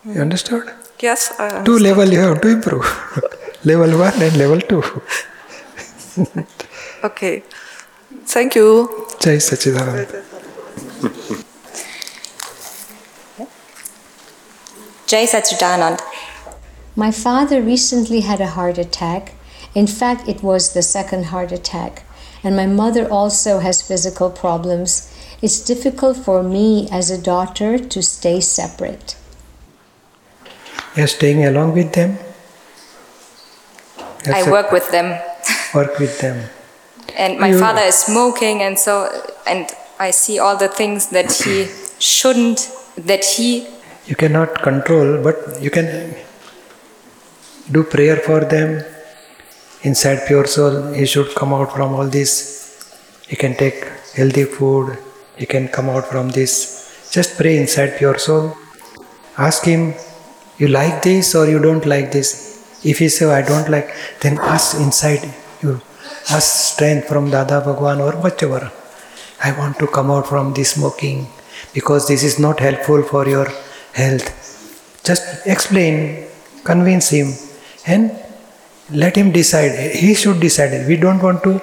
You 0.05 0.22
understood? 0.22 0.72
Yes, 1.00 1.34
I 1.39 1.63
Two 1.63 1.79
level 1.79 2.08
you 2.08 2.20
have 2.20 2.39
to 2.41 2.48
improve. 2.50 2.86
level 3.65 3.98
one 4.00 4.22
and 4.22 4.38
level 4.38 4.62
two. 4.62 4.84
Okay. 7.03 7.43
Thank 8.25 8.55
you. 8.55 9.08
Jai 9.20 9.38
Sachidanand. 9.38 10.24
Jai 15.07 15.25
Sachidanand. 15.25 16.00
My 16.95 17.12
father 17.12 17.62
recently 17.62 18.22
had 18.22 18.39
a 18.41 18.48
heart 18.48 18.77
attack. 18.77 19.33
In 19.75 19.88
fact, 19.88 20.27
it 20.27 20.43
was 20.43 20.74
the 20.74 20.81
second 20.81 21.25
heart 21.25 21.51
attack. 21.51 22.03
And 22.43 22.55
my 22.55 22.65
mother 22.67 23.07
also 23.10 23.60
has 23.60 23.81
physical 23.81 24.29
problems. 24.29 25.10
It's 25.41 25.60
difficult 25.60 26.17
for 26.17 26.43
me 26.43 26.88
as 26.91 27.10
a 27.10 27.22
daughter 27.22 27.77
to 27.79 28.01
stay 28.03 28.39
separate. 28.39 29.15
You're 30.95 31.07
staying 31.07 31.45
along 31.45 31.74
with 31.74 31.93
them? 31.93 32.17
You 34.25 34.31
have 34.33 34.36
I 34.36 34.45
to 34.45 34.51
work 34.51 34.72
with 34.72 34.89
them, 34.91 35.19
Work 35.74 36.00
with 36.00 36.19
them. 36.19 36.50
and 37.17 37.39
my 37.39 37.50
You- 37.50 37.60
father 37.60 37.81
is 37.81 37.95
smoking, 37.95 38.62
and 38.62 38.77
so 38.79 39.10
and 39.45 39.67
I 40.00 40.12
see 40.12 40.39
all 40.39 40.55
the 40.55 40.67
things 40.69 41.07
that 41.07 41.31
he 41.31 41.67
shouldn't, 42.00 42.69
that 42.98 43.25
he 43.25 43.67
You 44.05 44.15
cannot 44.15 44.62
control, 44.62 45.24
but 45.24 45.62
you 45.62 45.69
can 45.72 46.15
do 47.72 47.83
prayer 47.83 48.17
for 48.17 48.41
them. 48.41 48.83
Inside 49.83 50.27
pure 50.27 50.45
soul, 50.45 50.91
he 50.91 51.05
should 51.05 51.33
come 51.36 51.53
out 51.53 51.72
from 51.74 51.93
all 51.93 52.07
this. 52.07 52.31
He 53.27 53.38
can 53.38 53.55
take 53.55 53.86
healthy 54.13 54.43
food. 54.43 54.98
He 55.38 55.45
can 55.45 55.69
come 55.69 55.89
out 55.89 56.05
from 56.05 56.29
this. 56.29 57.10
Just 57.12 57.38
pray 57.38 57.57
inside 57.57 57.98
pure 57.98 58.17
soul. 58.17 58.55
Ask 59.38 59.63
him, 59.63 59.93
you 60.57 60.67
like 60.67 61.01
this 61.01 61.33
or 61.33 61.48
you 61.48 61.60
don't 61.60 61.86
like 61.86 62.12
this. 62.12 62.29
If 62.83 63.00
he 63.00 63.07
say 63.07 63.25
I 63.25 63.41
don't 63.41 63.69
like, 63.69 63.93
then 64.19 64.38
ask 64.38 64.75
inside 64.79 65.33
you. 65.62 65.81
Ask 66.29 66.74
strength 66.74 67.07
from 67.07 67.31
Dada 67.31 67.62
Bhagwan 67.62 68.01
or 68.01 68.12
whatever. 68.13 68.72
I 69.41 69.57
want 69.57 69.79
to 69.79 69.88
come 69.88 70.12
out 70.12 70.27
from 70.27 70.53
this 70.53 70.72
smoking 70.72 71.27
because 71.74 72.07
this 72.07 72.24
is 72.24 72.38
not 72.39 72.60
helpful 72.60 73.01
for 73.03 73.27
your 73.27 73.48
health. 73.93 74.25
Just 75.03 75.47
explain, 75.47 76.27
convince 76.63 77.09
him, 77.09 77.33
and 77.85 78.12
let 78.91 79.15
him 79.15 79.31
decide. 79.31 79.95
He 79.95 80.13
should 80.13 80.39
decide. 80.39 80.88
We 80.88 80.97
don't 80.97 81.21
want 81.21 81.43
to 81.43 81.62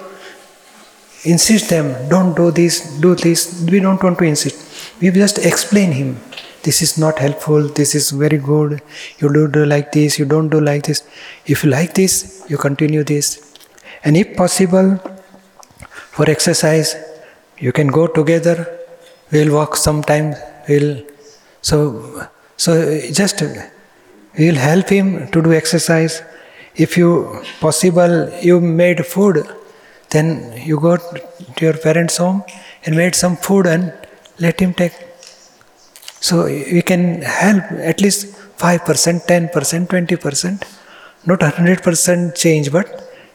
insist 1.23 1.69
them, 1.69 2.09
don't 2.09 2.35
do 2.35 2.51
this, 2.51 2.97
do 2.99 3.15
this. 3.15 3.63
We 3.69 3.79
don't 3.79 4.01
want 4.01 4.17
to 4.19 4.25
insist. 4.25 5.01
We 5.01 5.11
just 5.11 5.45
explain 5.45 5.91
him. 5.91 6.19
This 6.63 6.81
is 6.81 6.97
not 6.97 7.17
helpful, 7.17 7.67
this 7.67 7.95
is 7.95 8.11
very 8.11 8.37
good. 8.37 8.81
You 9.19 9.33
do, 9.33 9.47
do 9.47 9.65
like 9.65 9.91
this, 9.91 10.19
you 10.19 10.25
don't 10.25 10.49
do 10.49 10.61
like 10.61 10.83
this. 10.83 11.03
If 11.45 11.63
you 11.63 11.71
like 11.71 11.95
this, 11.95 12.45
you 12.47 12.57
continue 12.57 13.03
this. 13.03 13.55
And 14.03 14.15
if 14.15 14.35
possible, 14.35 14.99
for 16.11 16.29
exercise, 16.29 16.95
you 17.57 17.71
can 17.71 17.87
go 17.87 18.05
together. 18.07 18.79
We'll 19.31 19.53
walk 19.53 19.75
sometime. 19.75 20.35
We'll 20.67 21.03
so 21.61 22.27
so 22.57 22.71
just 23.11 23.41
we'll 24.37 24.55
help 24.55 24.89
him 24.89 25.27
to 25.31 25.41
do 25.41 25.53
exercise. 25.53 26.23
If 26.75 26.97
you 26.97 27.41
possible, 27.59 28.29
you 28.41 28.61
made 28.61 29.05
food, 29.05 29.45
then 30.09 30.53
you 30.55 30.79
go 30.79 30.97
to 30.97 31.65
your 31.65 31.73
parents' 31.73 32.17
home 32.17 32.43
and 32.85 32.95
made 32.95 33.15
some 33.15 33.35
food 33.35 33.65
and 33.67 33.93
let 34.39 34.59
him 34.59 34.73
take. 34.73 34.93
So 36.21 36.45
we 36.45 36.81
can 36.81 37.21
help 37.23 37.63
at 37.91 37.99
least 37.99 38.35
five 38.57 38.85
percent, 38.85 39.27
ten 39.27 39.49
percent, 39.49 39.89
twenty 39.89 40.15
percent, 40.15 40.63
not 41.25 41.41
hundred 41.41 41.83
percent 41.83 42.35
change, 42.35 42.71
but 42.71 42.87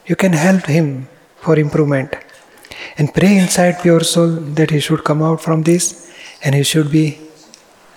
you 0.07 0.17
can 0.17 0.33
help 0.33 0.65
him 0.67 1.09
for 1.41 1.59
improvement. 1.59 2.15
And 2.97 3.13
pray 3.13 3.37
inside 3.39 3.81
pure 3.83 4.01
soul 4.01 4.29
that 4.59 4.71
he 4.71 4.81
should 4.81 5.05
come 5.05 5.23
out 5.23 5.43
from 5.43 5.63
this 5.63 6.11
and 6.43 6.55
he 6.55 6.63
should 6.63 6.91
be 6.91 7.19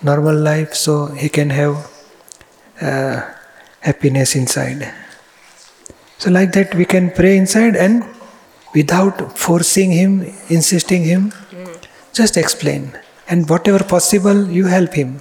normal 0.02 0.34
life 0.34 0.74
so 0.74 1.06
he 1.06 1.28
can 1.28 1.50
have 1.50 1.90
uh, 2.80 3.22
happiness 3.80 4.34
inside. 4.36 4.92
So, 6.18 6.30
like 6.30 6.52
that, 6.52 6.74
we 6.74 6.84
can 6.84 7.10
pray 7.10 7.36
inside 7.36 7.76
and 7.76 8.04
without 8.74 9.38
forcing 9.38 9.90
him, 9.90 10.22
insisting 10.48 11.04
him, 11.04 11.32
just 12.12 12.36
explain. 12.36 12.98
And 13.28 13.48
whatever 13.48 13.82
possible, 13.84 14.48
you 14.48 14.66
help 14.66 14.94
him. 14.94 15.20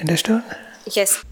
Understood? 0.00 0.42
Yes. 0.90 1.24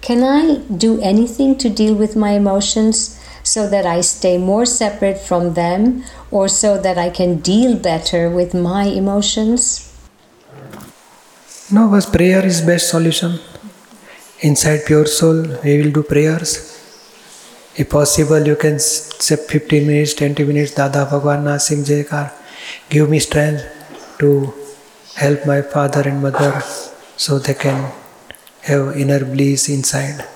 Can 0.00 0.24
I 0.24 0.56
do 0.74 1.00
anything 1.00 1.58
to 1.58 1.68
deal 1.68 1.94
with 1.94 2.16
my 2.16 2.30
emotions 2.30 3.20
so 3.42 3.68
that 3.68 3.84
I 3.84 4.00
stay 4.00 4.38
more 4.38 4.64
separate 4.64 5.18
from 5.18 5.54
them 5.54 6.04
or 6.30 6.48
so 6.48 6.80
that 6.80 6.96
I 6.96 7.10
can 7.10 7.36
deal 7.36 7.76
better 7.76 8.30
with 8.30 8.54
my 8.54 8.84
emotions? 8.84 9.89
No, 11.72 11.88
but 11.88 12.12
prayer 12.12 12.44
is 12.44 12.62
best 12.62 12.90
solution. 12.90 13.38
Inside 14.40 14.80
pure 14.86 15.06
soul, 15.06 15.42
we 15.62 15.80
will 15.80 15.92
do 15.92 16.02
prayers. 16.02 16.50
If 17.76 17.90
possible, 17.90 18.44
you 18.44 18.56
can 18.56 18.80
say 18.80 19.36
15 19.36 19.86
minutes, 19.86 20.14
20 20.14 20.42
minutes, 20.44 20.74
Dada 20.74 21.06
Bhagwan 21.08 21.44
Na 21.44 21.58
Singh 21.58 21.84
Jaykar. 21.84 22.32
Give 22.88 23.08
me 23.08 23.20
strength 23.20 23.62
to 24.18 24.52
help 25.14 25.46
my 25.46 25.62
father 25.62 26.08
and 26.08 26.20
mother 26.20 26.60
so 27.16 27.38
they 27.38 27.54
can 27.54 27.92
have 28.62 28.96
inner 28.96 29.24
bliss 29.24 29.68
inside. 29.68 30.26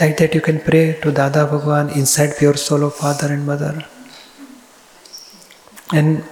Like 0.00 0.16
that, 0.16 0.34
you 0.34 0.40
can 0.40 0.58
pray 0.58 0.98
to 1.02 1.12
Dada 1.12 1.46
Bhagwan 1.46 1.90
inside 1.90 2.36
pure 2.36 2.56
soul 2.56 2.82
of 2.82 2.96
father 2.96 3.32
and 3.32 3.46
mother. 3.46 3.86
And 5.92 6.24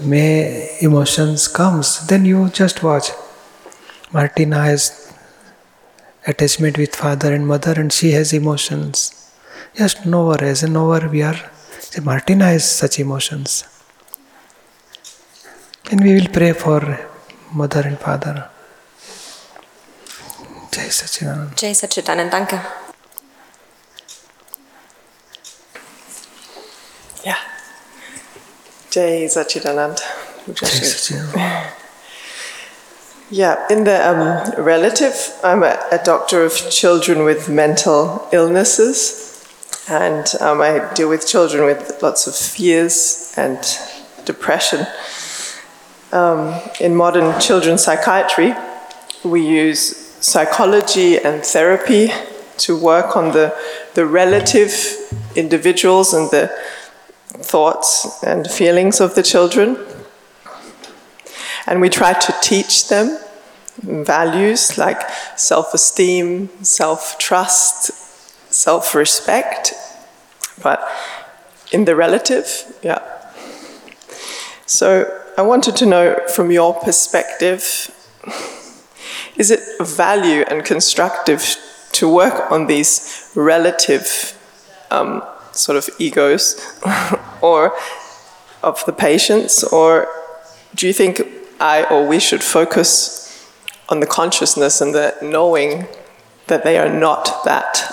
may 0.00 0.78
emotions 0.80 1.48
comes, 1.48 2.06
then 2.06 2.24
you 2.24 2.48
just 2.50 2.84
watch. 2.84 3.10
Martina 4.12 4.62
has 4.64 5.12
attachment 6.26 6.78
with 6.78 6.94
father 6.94 7.34
and 7.34 7.46
mother, 7.46 7.74
and 7.76 7.92
she 7.92 8.12
has 8.12 8.32
emotions. 8.32 9.30
Just 9.74 10.06
know 10.06 10.30
her 10.32 10.42
as 10.44 10.62
a 10.62 10.68
knower 10.68 11.08
we 11.08 11.22
are. 11.22 11.38
See, 11.80 12.00
Martina 12.00 12.46
has 12.46 12.70
such 12.70 12.98
emotions. 12.98 13.64
And 15.90 16.02
we 16.02 16.14
will 16.14 16.28
pray 16.28 16.52
for 16.52 16.80
mother 17.52 17.82
and 17.82 17.98
father. 17.98 18.48
Jai 20.72 20.88
Sachidanand. 20.88 21.56
Jai 21.56 21.72
Sachidanand, 21.72 22.30
danke. 22.30 22.60
Ja. 27.24 27.36
Jai 28.90 29.28
Sachidanand. 29.28 29.98
Jai 30.54 30.66
Sachidanand. 30.66 31.55
Yeah, 33.28 33.66
in 33.68 33.82
the 33.82 34.08
um, 34.08 34.64
relative, 34.64 35.32
I'm 35.42 35.64
a, 35.64 35.76
a, 35.90 35.98
doctor 36.04 36.44
of 36.44 36.52
children 36.70 37.24
with 37.24 37.48
mental 37.48 38.28
illnesses, 38.30 39.44
and 39.88 40.24
um, 40.40 40.60
I 40.60 40.92
deal 40.94 41.08
with 41.08 41.26
children 41.26 41.64
with 41.64 42.00
lots 42.04 42.28
of 42.28 42.36
fears 42.36 43.34
and 43.36 43.58
depression. 44.24 44.86
Um, 46.12 46.54
in 46.80 46.94
modern 46.94 47.40
children's 47.40 47.82
psychiatry, 47.82 48.54
we 49.24 49.44
use 49.44 49.96
psychology 50.20 51.18
and 51.18 51.42
therapy 51.44 52.12
to 52.58 52.78
work 52.78 53.16
on 53.16 53.32
the, 53.32 53.52
the 53.94 54.06
relative 54.06 54.72
individuals 55.34 56.14
and 56.14 56.30
the 56.30 56.56
thoughts 57.26 58.22
and 58.22 58.48
feelings 58.48 59.00
of 59.00 59.16
the 59.16 59.22
children. 59.24 59.76
And 61.66 61.80
we 61.80 61.88
try 61.88 62.12
to 62.12 62.34
teach 62.42 62.88
them 62.88 63.18
values 63.82 64.78
like 64.78 65.00
self 65.36 65.74
esteem, 65.74 66.48
self 66.62 67.18
trust, 67.18 67.90
self 68.52 68.94
respect. 68.94 69.74
But 70.62 70.86
in 71.72 71.84
the 71.84 71.96
relative, 71.96 72.46
yeah. 72.82 73.00
So 74.66 75.22
I 75.36 75.42
wanted 75.42 75.76
to 75.76 75.86
know 75.86 76.16
from 76.34 76.50
your 76.50 76.74
perspective 76.74 77.90
is 79.36 79.50
it 79.50 79.60
value 79.80 80.44
and 80.48 80.64
constructive 80.64 81.56
to 81.92 82.12
work 82.12 82.50
on 82.50 82.66
these 82.66 83.30
relative 83.34 84.32
um, 84.90 85.22
sort 85.52 85.76
of 85.76 85.88
egos 85.98 86.56
or 87.42 87.74
of 88.62 88.84
the 88.86 88.92
patients, 88.92 89.62
or 89.62 90.08
do 90.74 90.86
you 90.86 90.92
think 90.92 91.20
I 91.60 91.84
or 91.84 92.06
we 92.06 92.18
should 92.18 92.42
focus 92.42 93.50
on 93.88 94.00
the 94.00 94.06
consciousness 94.06 94.80
and 94.80 94.94
the 94.94 95.14
knowing 95.22 95.86
that 96.46 96.64
they 96.64 96.78
are 96.78 96.88
not 96.88 97.44
that? 97.44 97.92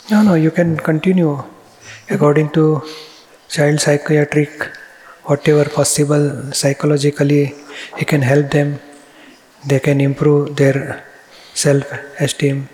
no, 0.10 0.22
no, 0.22 0.34
you 0.34 0.50
can 0.50 0.76
continue 0.76 1.42
according 2.08 2.50
to 2.50 2.82
child 3.48 3.80
psychiatric, 3.80 4.70
whatever 5.24 5.64
possible 5.68 6.52
psychologically, 6.52 7.54
you 7.98 8.06
can 8.06 8.22
help 8.22 8.50
them. 8.50 8.78
They 9.66 9.80
can 9.80 10.00
improve 10.00 10.56
their 10.56 11.04
self 11.54 11.84
esteem, 12.20 12.68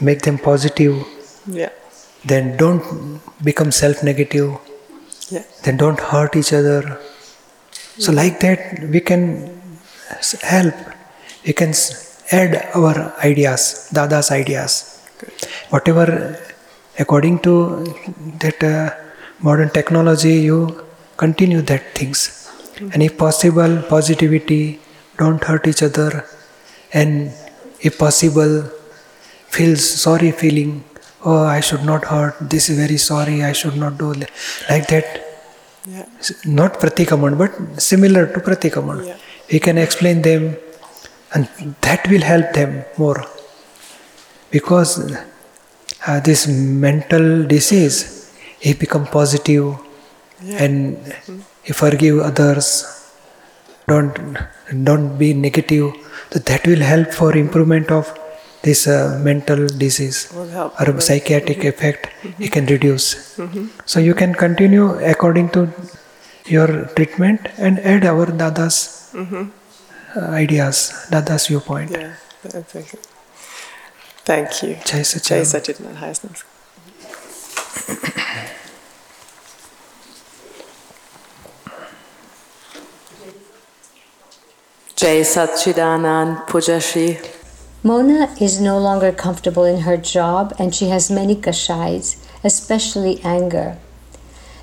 make 0.00 0.22
them 0.22 0.38
positive. 0.38 1.04
Yeah. 1.46 1.70
Then 2.24 2.56
don't 2.56 3.20
become 3.42 3.72
self 3.72 4.04
negative. 4.04 4.58
Yeah. 5.28 5.44
Then 5.64 5.76
don't 5.76 5.98
hurt 5.98 6.36
each 6.36 6.52
other. 6.52 7.00
So, 7.98 8.12
like 8.12 8.40
that, 8.40 8.80
we 8.88 9.00
can 9.00 9.60
help. 10.42 10.74
We 11.46 11.52
can 11.52 11.72
add 12.30 12.70
our 12.74 13.14
ideas, 13.24 13.88
Dada's 13.92 14.30
ideas. 14.30 15.06
Whatever, 15.70 16.38
according 16.98 17.40
to 17.40 17.84
that 18.38 18.62
uh, 18.62 18.94
modern 19.40 19.70
technology, 19.70 20.34
you 20.34 20.84
continue 21.16 21.62
that 21.62 21.94
things. 21.94 22.50
Mm-hmm. 22.74 22.90
And 22.92 23.02
if 23.02 23.18
possible, 23.18 23.82
positivity, 23.88 24.80
don't 25.18 25.42
hurt 25.42 25.66
each 25.66 25.82
other. 25.82 26.26
And 26.92 27.32
if 27.80 27.98
possible, 27.98 28.70
feels 29.48 29.84
sorry 29.84 30.30
feeling, 30.30 30.84
oh, 31.24 31.44
I 31.44 31.60
should 31.60 31.84
not 31.84 32.04
hurt, 32.04 32.36
this 32.40 32.70
is 32.70 32.78
very 32.78 32.96
sorry, 32.96 33.42
I 33.42 33.52
should 33.52 33.76
not 33.76 33.98
do 33.98 34.12
like 34.68 34.86
that. 34.88 35.29
Yeah. 35.94 36.06
Not 36.60 36.72
Pratikaman, 36.82 37.32
but 37.42 37.52
similar 37.90 38.22
to 38.34 38.38
Pratikaman. 38.48 38.98
Yeah. 39.06 39.16
We 39.52 39.58
can 39.66 39.76
explain 39.86 40.22
them, 40.28 40.42
and 41.34 41.48
that 41.86 42.08
will 42.10 42.24
help 42.32 42.48
them 42.58 42.84
more. 43.02 43.20
Because 44.56 44.92
uh, 46.06 46.20
this 46.28 46.46
mental 46.86 47.26
disease, 47.54 47.96
he 48.64 48.72
become 48.84 49.06
positive, 49.18 49.66
Yeah. 50.50 50.62
and 50.64 50.74
he 51.66 51.72
forgive 51.82 52.16
others. 52.30 52.66
Don't 53.90 54.14
don't 54.88 55.08
be 55.22 55.28
negative. 55.46 55.86
So 56.32 56.38
that 56.50 56.62
will 56.70 56.84
help 56.92 57.08
for 57.20 57.30
improvement 57.44 57.88
of 57.98 58.04
this 58.62 58.86
uh, 58.86 59.18
mental 59.22 59.66
disease 59.66 60.32
or 60.34 61.00
psychiatric 61.00 61.64
effect. 61.64 62.08
You 62.38 62.50
can 62.50 62.66
reduce. 62.66 63.38
So 63.86 64.00
you 64.00 64.14
can 64.14 64.34
continue 64.34 64.98
according 65.14 65.50
to 65.50 65.68
your 66.46 66.86
treatment 66.96 67.48
and 67.58 67.78
add 67.80 68.04
our 68.04 68.26
Dada's 68.26 69.14
uh, 69.14 70.20
ideas, 70.20 71.06
Dada's 71.10 71.46
viewpoint. 71.46 71.90
Yeah. 71.92 72.14
Thank 72.42 72.92
you. 72.92 72.98
Thank 74.24 74.62
you. 74.62 74.74
Jai 74.84 75.02
Jai 75.02 75.42
Sachidanand. 75.42 75.46
Sachidanand. 75.46 76.00
Heißt 76.00 76.22
Jai 84.96 85.22
Satchidanand 85.22 86.46
Pujashi. 86.46 87.18
Mona 87.82 88.34
is 88.38 88.60
no 88.60 88.78
longer 88.78 89.10
comfortable 89.10 89.64
in 89.64 89.80
her 89.80 89.96
job 89.96 90.54
and 90.58 90.74
she 90.74 90.88
has 90.88 91.10
many 91.10 91.34
kashais, 91.34 92.16
especially 92.44 93.20
anger. 93.24 93.78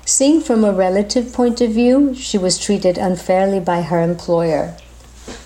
Seeing 0.04 0.40
from 0.40 0.64
a 0.64 0.72
relative 0.72 1.32
point 1.32 1.60
of 1.60 1.72
view, 1.72 2.14
she 2.14 2.38
was 2.38 2.58
treated 2.58 2.96
unfairly 2.96 3.58
by 3.58 3.82
her 3.82 4.00
employer. 4.00 4.76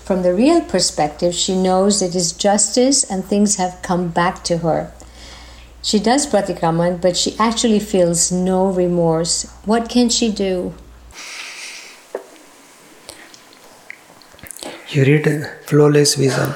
From 0.05 0.21
the 0.21 0.33
real 0.33 0.61
perspective, 0.61 1.33
she 1.33 1.55
knows 1.55 2.01
it 2.01 2.13
is 2.13 2.31
justice 2.31 3.03
and 3.03 3.25
things 3.25 3.55
have 3.55 3.81
come 3.81 4.09
back 4.09 4.43
to 4.45 4.59
her. 4.59 4.91
She 5.81 5.99
does 5.99 6.27
pratikraman, 6.27 7.01
but 7.01 7.17
she 7.17 7.35
actually 7.39 7.79
feels 7.79 8.31
no 8.31 8.67
remorse. 8.67 9.51
What 9.65 9.89
can 9.89 10.09
she 10.09 10.31
do? 10.31 10.73
You 14.89 15.03
read 15.03 15.49
Flawless 15.65 16.15
Vision, 16.15 16.53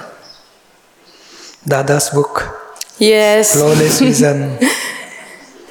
Dada's 1.68 2.10
book, 2.16 2.34
Yes. 2.98 3.54
Flawless 3.56 4.00
Vision. 4.00 4.58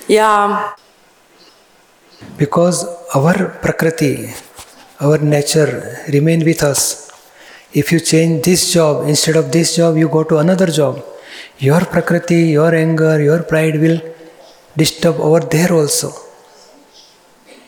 Yeah. 0.09 0.73
because 2.39 2.79
our 3.15 3.37
prakriti, 3.63 4.13
our 5.01 5.19
nature 5.19 5.71
remain 6.15 6.45
with 6.45 6.63
us. 6.63 6.81
If 7.73 7.91
you 7.93 8.01
change 8.01 8.45
this 8.45 8.73
job, 8.73 9.09
instead 9.09 9.37
of 9.37 9.51
this 9.51 9.77
job, 9.77 9.97
you 9.97 10.09
go 10.09 10.23
to 10.25 10.37
another 10.39 10.67
job. 10.67 11.03
Your 11.59 11.81
prakriti, 11.81 12.41
your 12.59 12.75
anger, 12.75 13.21
your 13.23 13.43
pride 13.43 13.81
will 13.81 13.99
disturb 14.77 15.17
over 15.21 15.41
there 15.41 15.73
also. 15.73 16.13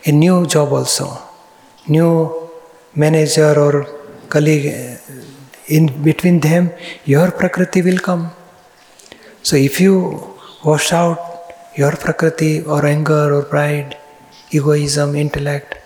A 0.07 0.13
new 0.13 0.47
job 0.47 0.73
also, 0.73 1.07
new 1.89 2.11
manager 2.95 3.53
or 3.59 3.75
colleague. 4.29 4.69
In 5.69 6.03
between 6.03 6.41
them, 6.41 6.73
your 7.05 7.31
prakriti 7.31 7.83
will 7.83 7.99
come. 7.99 8.31
So 9.43 9.57
if 9.57 9.81
you 9.81 10.35
wash 10.65 10.93
out 10.93 11.19
your 11.77 11.93
prakriti 11.93 12.63
or 12.63 12.85
anger 12.85 13.35
or 13.35 13.43
pride, 13.43 13.97
egoism, 14.51 15.15
intellect, 15.15 15.77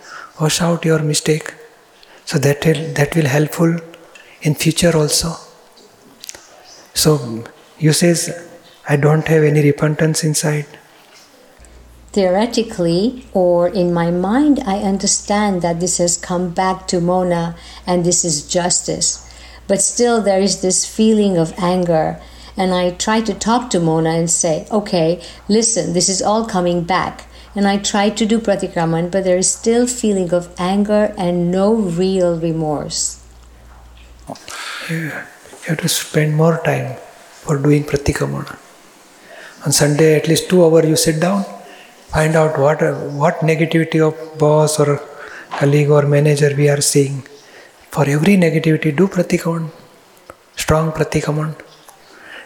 wash 0.41 0.61
out 0.63 0.85
your 0.85 1.01
mistake. 1.01 1.55
So 2.25 2.39
that 2.39 2.65
will, 2.65 2.95
that 2.95 3.15
will 3.17 3.27
helpful 3.27 3.77
in 4.43 4.55
future 4.55 4.97
also. 4.97 5.35
So 6.95 7.45
you 7.79 7.93
says, 7.93 8.49
I 8.89 8.97
don't 8.97 9.27
have 9.27 9.43
any 9.43 9.63
repentance 9.63 10.23
inside. 10.25 10.67
Theoretically, 12.13 13.27
or 13.33 13.69
in 13.69 13.93
my 13.93 14.11
mind, 14.11 14.61
I 14.67 14.79
understand 14.79 15.63
that 15.63 15.81
this 15.81 15.99
has 15.99 16.17
come 16.17 16.51
back 16.51 16.87
to 16.89 17.01
Mona 17.01 17.57
and 17.87 18.05
this 18.05 18.25
is 18.25 18.47
justice. 18.47 19.29
But 19.69 19.81
still, 19.81 20.21
there 20.21 20.41
is 20.41 20.61
this 20.61 20.85
feeling 20.85 21.37
of 21.39 21.55
anger. 21.59 22.21
And 22.57 22.75
I 22.75 22.91
try 22.91 23.21
to 23.23 23.33
talk 23.35 23.71
to 23.71 23.81
Mona 23.81 24.11
and 24.11 24.31
say, 24.31 24.67
okay, 24.71 25.23
listen, 25.49 25.95
this 25.95 26.09
is 26.09 26.21
all 26.21 26.45
coming 26.47 26.85
back. 26.85 27.27
And 27.55 27.67
I 27.67 27.77
try 27.79 28.11
to 28.11 28.27
do 28.27 28.39
pratikraman, 28.39 29.11
but 29.11 29.25
there 29.25 29.37
is 29.37 29.53
still 29.53 29.87
feeling 29.87 30.33
of 30.33 30.55
anger 30.59 31.15
and 31.19 31.51
no 31.51 31.75
real 31.75 32.39
remorse. 32.39 33.23
You 34.89 35.13
have 35.67 35.79
to 35.79 35.89
spend 35.89 36.35
more 36.35 36.61
time 36.65 36.97
for 37.43 37.59
doing 37.59 37.85
pratikamana. 37.85 38.59
On 39.65 39.73
Sunday, 39.73 40.17
at 40.17 40.29
least 40.29 40.49
two 40.49 40.65
hours, 40.65 40.87
you 40.87 40.97
sit 40.97 41.21
down, 41.21 41.45
find 42.09 42.35
out 42.37 42.59
what 42.59 42.81
what 43.23 43.37
negativity 43.41 44.01
of 44.07 44.39
boss 44.39 44.81
or 44.81 45.01
colleague 45.51 45.91
or 45.91 46.03
manager 46.03 46.53
we 46.57 46.69
are 46.69 46.81
seeing. 46.81 47.23
For 47.95 48.09
every 48.09 48.37
negativity, 48.39 48.97
do 48.97 49.07
pratikaman, 49.07 49.71
strong 50.57 50.93
pratikaman, 50.93 51.55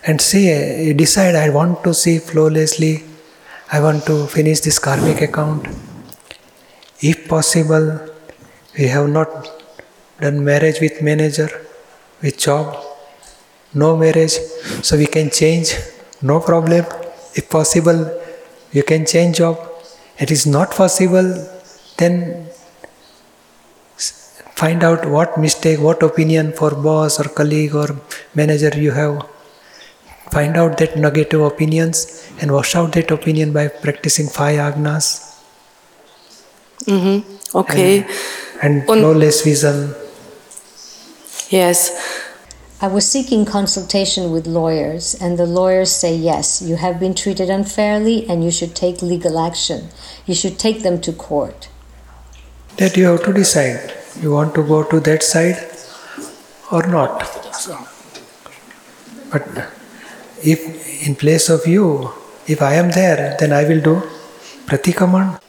and 0.05 0.21
say, 0.21 0.93
decide. 0.93 1.37
I 1.37 1.51
want 1.51 1.85
to 1.85 1.95
see 1.95 2.19
flawlessly. 2.19 3.05
I 3.71 3.81
want 3.81 4.05
to 4.07 4.27
finish 4.27 4.59
this 4.61 4.81
karmic 4.81 5.21
account. 5.21 5.69
If 7.01 7.29
possible, 7.29 7.87
we 8.77 8.89
have 8.89 9.09
not 9.09 9.29
done 10.21 10.45
marriage 10.45 10.81
with 10.81 11.01
manager, 11.01 11.49
with 12.23 12.39
job, 12.39 12.85
no 13.73 13.97
marriage, 13.97 14.37
so 14.83 14.97
we 14.97 15.07
can 15.07 15.31
change, 15.31 15.75
no 16.23 16.41
problem. 16.41 16.87
If 17.37 17.49
possible, 17.49 18.21
you 18.73 18.83
can 18.83 19.07
change 19.07 19.37
job. 19.37 19.61
It 20.19 20.33
is 20.33 20.45
not 20.45 20.73
possible, 20.73 21.29
then 21.99 22.49
find 24.57 24.83
out 24.83 25.05
what 25.07 25.37
mistake, 25.39 25.79
what 25.81 26.03
opinion 26.03 26.53
for 26.53 26.71
boss 26.71 27.21
or 27.21 27.29
colleague 27.29 27.75
or 27.75 27.89
manager 28.35 28.73
you 28.77 28.91
have. 28.93 29.27
Find 30.31 30.57
out 30.57 30.79
that 30.79 30.97
negative 30.97 31.41
opinions 31.41 32.29
and 32.41 32.51
wash 32.53 32.75
out 32.75 32.93
that 32.93 33.11
opinion 33.11 33.53
by 33.53 33.69
practicing 33.69 34.29
five 34.29 34.59
agnas 34.59 35.23
Mm-hmm. 36.87 37.59
Okay. 37.59 38.07
and 38.63 38.89
Und- 38.89 39.01
flawless 39.01 39.43
vision. 39.43 39.95
Yes. 41.51 41.91
I 42.81 42.89
was 42.89 43.11
seeking 43.11 43.45
consultation 43.45 44.31
with 44.31 44.47
lawyers, 44.47 45.15
and 45.15 45.39
the 45.39 45.47
lawyers 45.47 45.91
say 45.91 46.15
yes, 46.15 46.61
you 46.61 46.77
have 46.77 47.01
been 47.01 47.15
treated 47.15 47.49
unfairly 47.49 48.29
and 48.29 48.45
you 48.45 48.51
should 48.51 48.77
take 48.77 49.01
legal 49.01 49.39
action. 49.39 49.89
You 50.27 50.35
should 50.35 50.59
take 50.59 50.83
them 50.83 51.01
to 51.01 51.13
court. 51.13 51.69
That 52.77 52.97
you 52.97 53.07
have 53.07 53.25
to 53.25 53.33
decide. 53.33 53.95
You 54.23 54.33
want 54.33 54.55
to 54.55 54.63
go 54.63 54.83
to 54.83 55.01
that 55.01 55.23
side 55.23 55.59
or 56.73 56.87
not. 56.87 57.19
But 59.31 59.47
if 60.43 61.07
in 61.07 61.15
place 61.15 61.49
of 61.49 61.67
you, 61.67 62.11
if 62.47 62.63
I 62.63 62.75
am 62.75 62.91
there, 62.91 63.37
then 63.39 63.53
I 63.53 63.65
will 63.65 63.81
do 63.81 64.03
pratikaman 64.67 65.41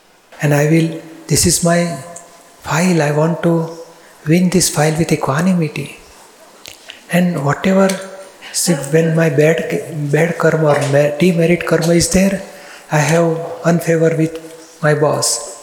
and 0.41 0.53
I 0.53 0.65
will, 0.69 1.01
this 1.27 1.45
is 1.45 1.63
my 1.63 1.86
file, 2.62 3.01
I 3.01 3.12
want 3.12 3.43
to 3.43 3.77
win 4.27 4.49
this 4.49 4.69
file 4.75 4.97
with 4.97 5.12
equanimity. 5.12 5.97
And 7.12 7.45
whatever, 7.45 7.88
see, 8.51 8.73
when 8.73 9.15
my 9.15 9.30
bad, 9.30 10.12
bad 10.12 10.38
karma 10.38 10.73
or 10.73 11.17
demerit 11.19 11.65
karma 11.65 11.93
is 11.93 12.12
there, 12.12 12.41
I 12.91 12.97
have 12.97 13.38
unfavor 13.63 14.17
with 14.17 14.80
my 14.82 14.93
boss. 14.93 15.56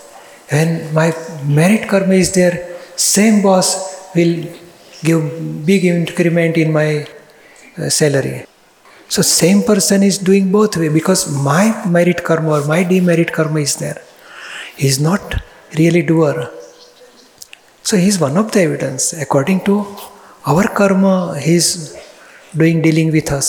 When 0.50 0.92
my 0.94 1.14
merit 1.44 1.88
karma 1.88 2.14
is 2.14 2.32
there, 2.34 2.73
same 3.16 3.42
boss 3.42 3.68
will 4.16 4.34
give 5.02 5.22
big 5.66 5.84
increment 5.84 6.56
in 6.56 6.72
my 6.72 7.06
uh, 7.78 7.88
salary. 7.88 8.46
So 9.08 9.22
same 9.22 9.62
person 9.62 10.02
is 10.02 10.16
doing 10.18 10.50
both 10.50 10.76
way 10.76 10.88
because 10.88 11.22
my 11.44 11.64
merit 11.86 12.24
karma 12.24 12.50
or 12.58 12.66
my 12.66 12.82
demerit 12.82 13.32
karma 13.32 13.60
is 13.60 13.76
there. 13.76 14.00
He 14.76 14.88
is 14.88 15.00
not 15.00 15.22
really 15.78 16.02
doer. 16.02 16.50
So 17.82 17.96
he 17.96 18.08
is 18.08 18.18
one 18.18 18.36
of 18.36 18.52
the 18.52 18.60
evidence. 18.62 19.12
According 19.12 19.64
to 19.64 19.86
our 20.46 20.66
karma, 20.68 21.38
he 21.38 21.54
is 21.54 21.98
doing 22.56 22.80
dealing 22.80 23.12
with 23.12 23.30
us. 23.30 23.48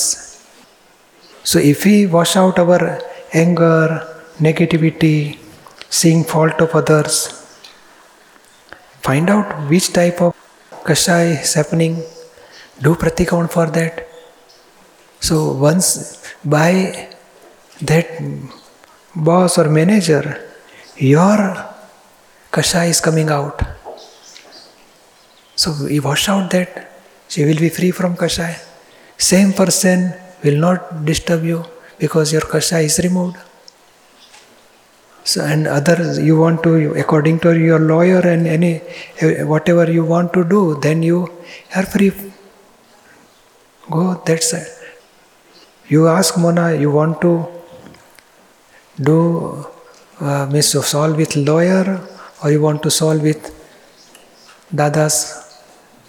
So 1.44 1.60
if 1.60 1.86
we 1.86 2.06
wash 2.06 2.36
out 2.36 2.60
our 2.60 3.00
anger, 3.34 4.06
negativity, 4.40 5.38
seeing 5.90 6.24
fault 6.24 6.60
of 6.60 6.76
others, 6.76 7.45
find 9.06 9.30
out 9.30 9.48
which 9.70 9.88
type 9.94 10.20
of 10.26 10.34
kashai 10.88 11.42
is 11.42 11.54
happening, 11.54 11.94
do 12.82 12.96
pratikam 12.96 13.50
for 13.56 13.68
that. 13.78 14.08
So 15.20 15.54
once 15.54 15.88
by 16.44 17.10
that 17.82 18.08
boss 19.16 19.58
or 19.60 19.70
manager, 19.70 20.24
your 20.98 21.38
kashai 22.52 22.90
is 22.90 23.00
coming 23.00 23.30
out. 23.30 23.62
So 25.56 25.74
we 25.84 26.00
wash 26.00 26.28
out 26.30 26.50
that, 26.52 26.92
she 27.28 27.46
will 27.46 27.60
be 27.66 27.70
free 27.70 27.92
from 27.92 28.16
kashai. 28.16 28.54
Same 29.18 29.54
person 29.54 30.14
will 30.44 30.58
not 30.58 31.06
disturb 31.06 31.44
you 31.44 31.64
because 32.00 32.34
your 32.34 32.42
kashai 32.42 32.84
is 32.86 33.00
removed. 33.04 33.38
So 35.26 35.44
and 35.44 35.68
other 35.68 36.22
you 36.22 36.38
want 36.38 36.62
to 36.64 36.94
according 37.04 37.40
to 37.40 37.52
your 37.60 37.80
lawyer 37.80 38.20
and 38.20 38.46
any 38.46 38.74
whatever 39.54 39.92
you 39.92 40.06
want 40.06 40.34
to 40.34 40.44
do, 40.44 40.80
then 40.82 41.02
you 41.02 41.20
are 41.76 41.84
free. 41.84 42.12
Go 43.90 44.22
that 44.28 44.44
side. 44.44 44.68
You 45.88 46.08
ask 46.08 46.38
Mona, 46.38 46.76
you 46.76 46.92
want 46.92 47.22
to 47.22 47.48
do 49.02 49.66
uh, 50.20 50.46
means 50.46 50.72
to 50.72 50.84
solve 50.84 51.18
with 51.18 51.36
lawyer 51.36 52.00
or 52.44 52.52
you 52.52 52.62
want 52.62 52.84
to 52.84 52.92
solve 52.92 53.22
with 53.22 53.52
Dada's 54.74 55.18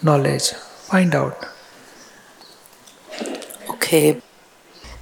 knowledge. 0.03 0.51
Find 0.91 1.15
out. 1.15 1.43
Okay. 3.69 4.21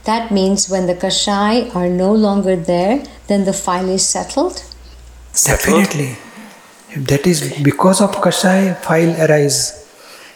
That 0.05 0.31
means 0.31 0.69
when 0.69 0.85
the 0.85 0.93
Kashai 0.95 1.75
are 1.75 1.89
no 1.89 2.11
longer 2.13 2.55
there, 2.55 3.03
then 3.27 3.45
the 3.45 3.53
file 3.53 3.89
is 3.89 4.07
settled. 4.07 4.63
Definitely. 5.33 6.17
If 6.91 7.07
That 7.07 7.25
is 7.27 7.41
because 7.63 8.01
of 8.01 8.11
Kashai, 8.11 8.77
file 8.83 9.15
arise. 9.21 9.81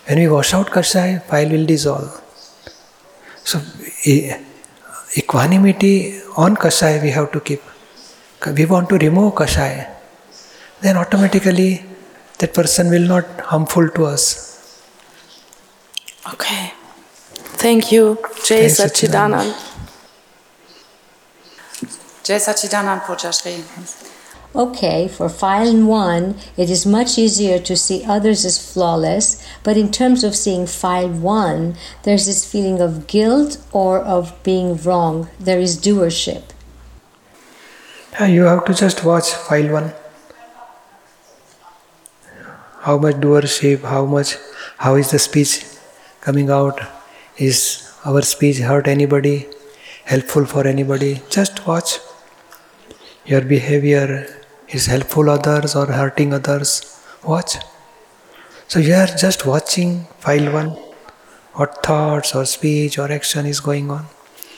When 0.08 0.20
we 0.20 0.28
wash 0.28 0.54
out 0.54 0.68
Kashai, 0.68 1.24
file 1.24 1.50
will 1.50 1.66
dissolve. 1.66 2.20
So, 3.44 3.62
equanimity 5.18 6.20
on 6.36 6.56
Kashai 6.56 7.02
we 7.02 7.12
have 7.12 7.32
to 7.32 7.40
keep. 7.40 7.62
We 8.58 8.66
want 8.66 8.90
to 8.90 8.98
remove 8.98 9.36
Kashai. 9.36 9.88
Then 10.82 10.98
automatically 10.98 11.86
that 12.40 12.54
person 12.54 12.90
will 12.90 13.08
not 13.08 13.26
harmful 13.42 13.90
to 13.90 14.06
us. 14.06 14.26
Okay. 16.34 16.74
Thank 17.60 17.92
you, 17.92 18.18
Jay 18.46 18.62
Jai 18.62 18.68
Satchidanand. 18.70 19.52
Satchidanand. 19.52 19.70
Jai 22.24 22.38
Satchidanand 22.38 23.02
Pujyashri. 23.02 24.06
Okay, 24.56 25.10
for 25.10 25.28
file 25.28 25.76
1, 25.86 26.36
it 26.56 26.70
is 26.70 26.86
much 26.86 27.18
easier 27.18 27.60
to 27.60 27.76
see 27.76 28.06
others 28.06 28.46
as 28.46 28.58
flawless, 28.74 29.46
but 29.62 29.76
in 29.76 29.92
terms 29.92 30.24
of 30.24 30.36
seeing 30.36 30.66
file 30.66 31.10
1, 31.10 31.76
there's 32.04 32.26
this 32.26 32.50
feeling 32.50 32.80
of 32.80 33.08
guilt 33.08 33.58
or 33.74 34.00
of 34.00 34.42
being 34.42 34.78
wrong. 34.78 35.28
There 35.38 35.60
is 35.60 35.78
doership. 35.78 36.44
Yeah, 38.14 38.28
you 38.28 38.44
have 38.44 38.64
to 38.66 38.74
just 38.74 39.04
watch 39.04 39.32
file 39.34 39.70
one. 39.72 39.94
How 42.82 42.98
much 42.98 43.16
doership, 43.18 43.82
how 43.82 44.06
much, 44.06 44.38
how 44.78 44.96
is 44.96 45.12
the 45.12 45.20
speech 45.20 45.66
coming 46.22 46.50
out? 46.50 46.99
Is 47.40 47.90
our 48.04 48.22
speech 48.22 48.58
hurt 48.58 48.86
anybody? 48.86 49.48
Helpful 50.04 50.46
for 50.46 50.68
anybody? 50.68 51.22
Just 51.30 51.66
watch. 51.66 52.00
Your 53.26 53.40
behavior 53.40 54.28
is 54.68 54.88
helpful 54.88 55.30
others 55.30 55.74
or 55.74 55.86
hurting 55.86 56.34
others? 56.34 57.02
Watch. 57.24 57.56
So 58.68 58.80
you 58.80 58.94
are 58.94 59.08
just 59.08 59.46
watching 59.46 60.08
file 60.18 60.52
one. 60.52 60.72
What 61.54 61.82
thoughts 61.82 62.36
or 62.36 62.44
speech 62.44 63.00
or 63.00 63.10
action 63.10 63.46
is 63.46 63.62
going 63.62 63.90
on. 63.90 64.08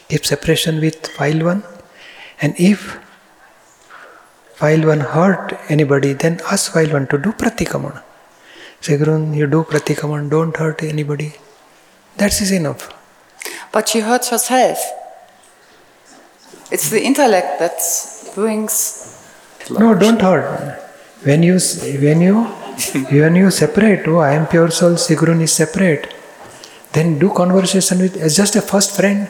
Keep 0.10 0.26
separation 0.26 0.82
with 0.82 1.06
file 1.06 1.46
one. 1.46 1.64
And 2.42 2.56
if 2.60 2.98
file 4.56 4.88
one 4.88 5.02
hurt 5.02 5.54
anybody, 5.70 6.14
then 6.14 6.42
ask 6.52 6.74
file 6.74 6.92
one 6.92 7.06
to 7.10 7.20
do 7.20 7.32
pratikraman. 7.32 8.02
Say, 8.80 8.98
Gurun, 8.98 9.38
you 9.38 9.46
do 9.46 9.64
pratikraman, 9.66 10.32
don't 10.32 10.58
hurt 10.58 10.82
anybody. 10.82 11.36
That 12.18 12.42
is 12.42 12.52
enough. 12.52 12.94
But 13.72 13.96
you 13.96 14.04
hurt 14.04 14.30
yourself. 14.32 14.80
It's 16.72 16.90
the 16.90 17.04
intellect 17.04 17.60
that 17.60 17.80
brings. 18.36 18.74
No, 19.70 19.94
don't 19.96 20.22
hurt. 20.22 20.80
When 21.24 21.44
you 21.44 21.60
when 22.06 22.22
you 22.22 22.44
when 23.12 23.36
you 23.36 23.52
separate, 23.52 24.08
oh, 24.08 24.20
I 24.20 24.34
am 24.34 24.48
pure 24.48 24.72
soul, 24.72 24.92
Sigrun 24.92 25.42
is 25.42 25.54
separate. 25.54 26.14
Then 26.94 27.20
do 27.20 27.30
conversation 27.34 28.00
with 28.00 28.18
as 28.18 28.36
just 28.36 28.56
a 28.56 28.62
first 28.62 28.96
friend, 28.96 29.28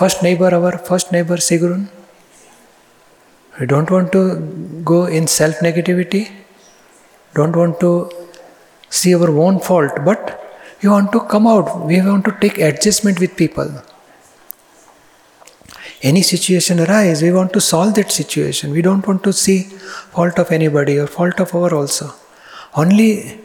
first 0.00 0.22
neighbor, 0.22 0.54
our 0.54 0.78
first 0.78 1.12
neighbor 1.12 1.36
Sigrun. 1.36 1.88
We 3.60 3.66
don't 3.66 3.90
want 3.90 4.12
to 4.12 4.22
go 4.84 5.06
in 5.06 5.26
self 5.26 5.56
negativity. 5.58 6.30
Don't 7.34 7.54
want 7.54 7.80
to 7.80 8.10
see 8.90 9.14
our 9.14 9.30
own 9.30 9.60
fault, 9.60 9.92
but 10.04 10.41
we 10.82 10.88
want 10.88 11.12
to 11.12 11.20
come 11.20 11.46
out. 11.46 11.86
We 11.86 12.00
want 12.00 12.24
to 12.24 12.32
take 12.40 12.58
adjustment 12.58 13.20
with 13.20 13.36
people. 13.36 13.70
Any 16.02 16.22
situation 16.22 16.80
arise, 16.80 17.22
we 17.22 17.32
want 17.32 17.52
to 17.52 17.60
solve 17.60 17.94
that 17.94 18.10
situation. 18.10 18.72
We 18.72 18.82
don't 18.82 19.06
want 19.06 19.22
to 19.22 19.32
see 19.32 19.62
fault 19.62 20.38
of 20.38 20.50
anybody 20.50 20.98
or 20.98 21.06
fault 21.06 21.38
of 21.38 21.54
our 21.54 21.72
also. 21.72 22.12
Only 22.74 23.38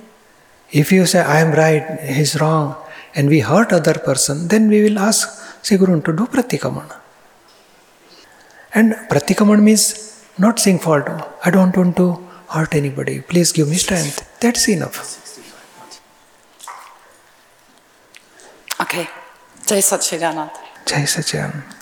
if 0.72 0.92
you 0.92 1.06
say 1.06 1.20
I 1.20 1.40
am 1.42 1.52
right, 1.54 2.00
he 2.00 2.22
is 2.22 2.40
wrong, 2.42 2.76
and 3.14 3.30
we 3.30 3.42
hurt 3.42 3.72
other 3.72 3.94
person, 3.94 4.48
then 4.48 4.70
we 4.70 4.82
will 4.84 4.98
ask 4.98 5.30
Sigurun 5.62 6.04
to 6.06 6.14
do 6.14 6.26
pratikamana. 6.26 7.00
And 8.74 8.94
pratikamana 9.12 9.62
means 9.62 10.26
not 10.38 10.60
seeing 10.60 10.80
fault. 10.80 11.08
I 11.46 11.52
don't 11.52 11.76
want 11.76 11.96
to 11.98 12.28
hurt 12.50 12.74
anybody. 12.74 13.22
Please 13.22 13.52
give 13.52 13.70
me 13.70 13.76
strength. 13.76 14.40
That's 14.40 14.68
enough. 14.68 15.27
Okay. 18.80 19.08
Jai 19.70 19.82
Satchidanand. 19.82 20.52
Jai 20.86 21.06
Sachidanand. 21.06 21.77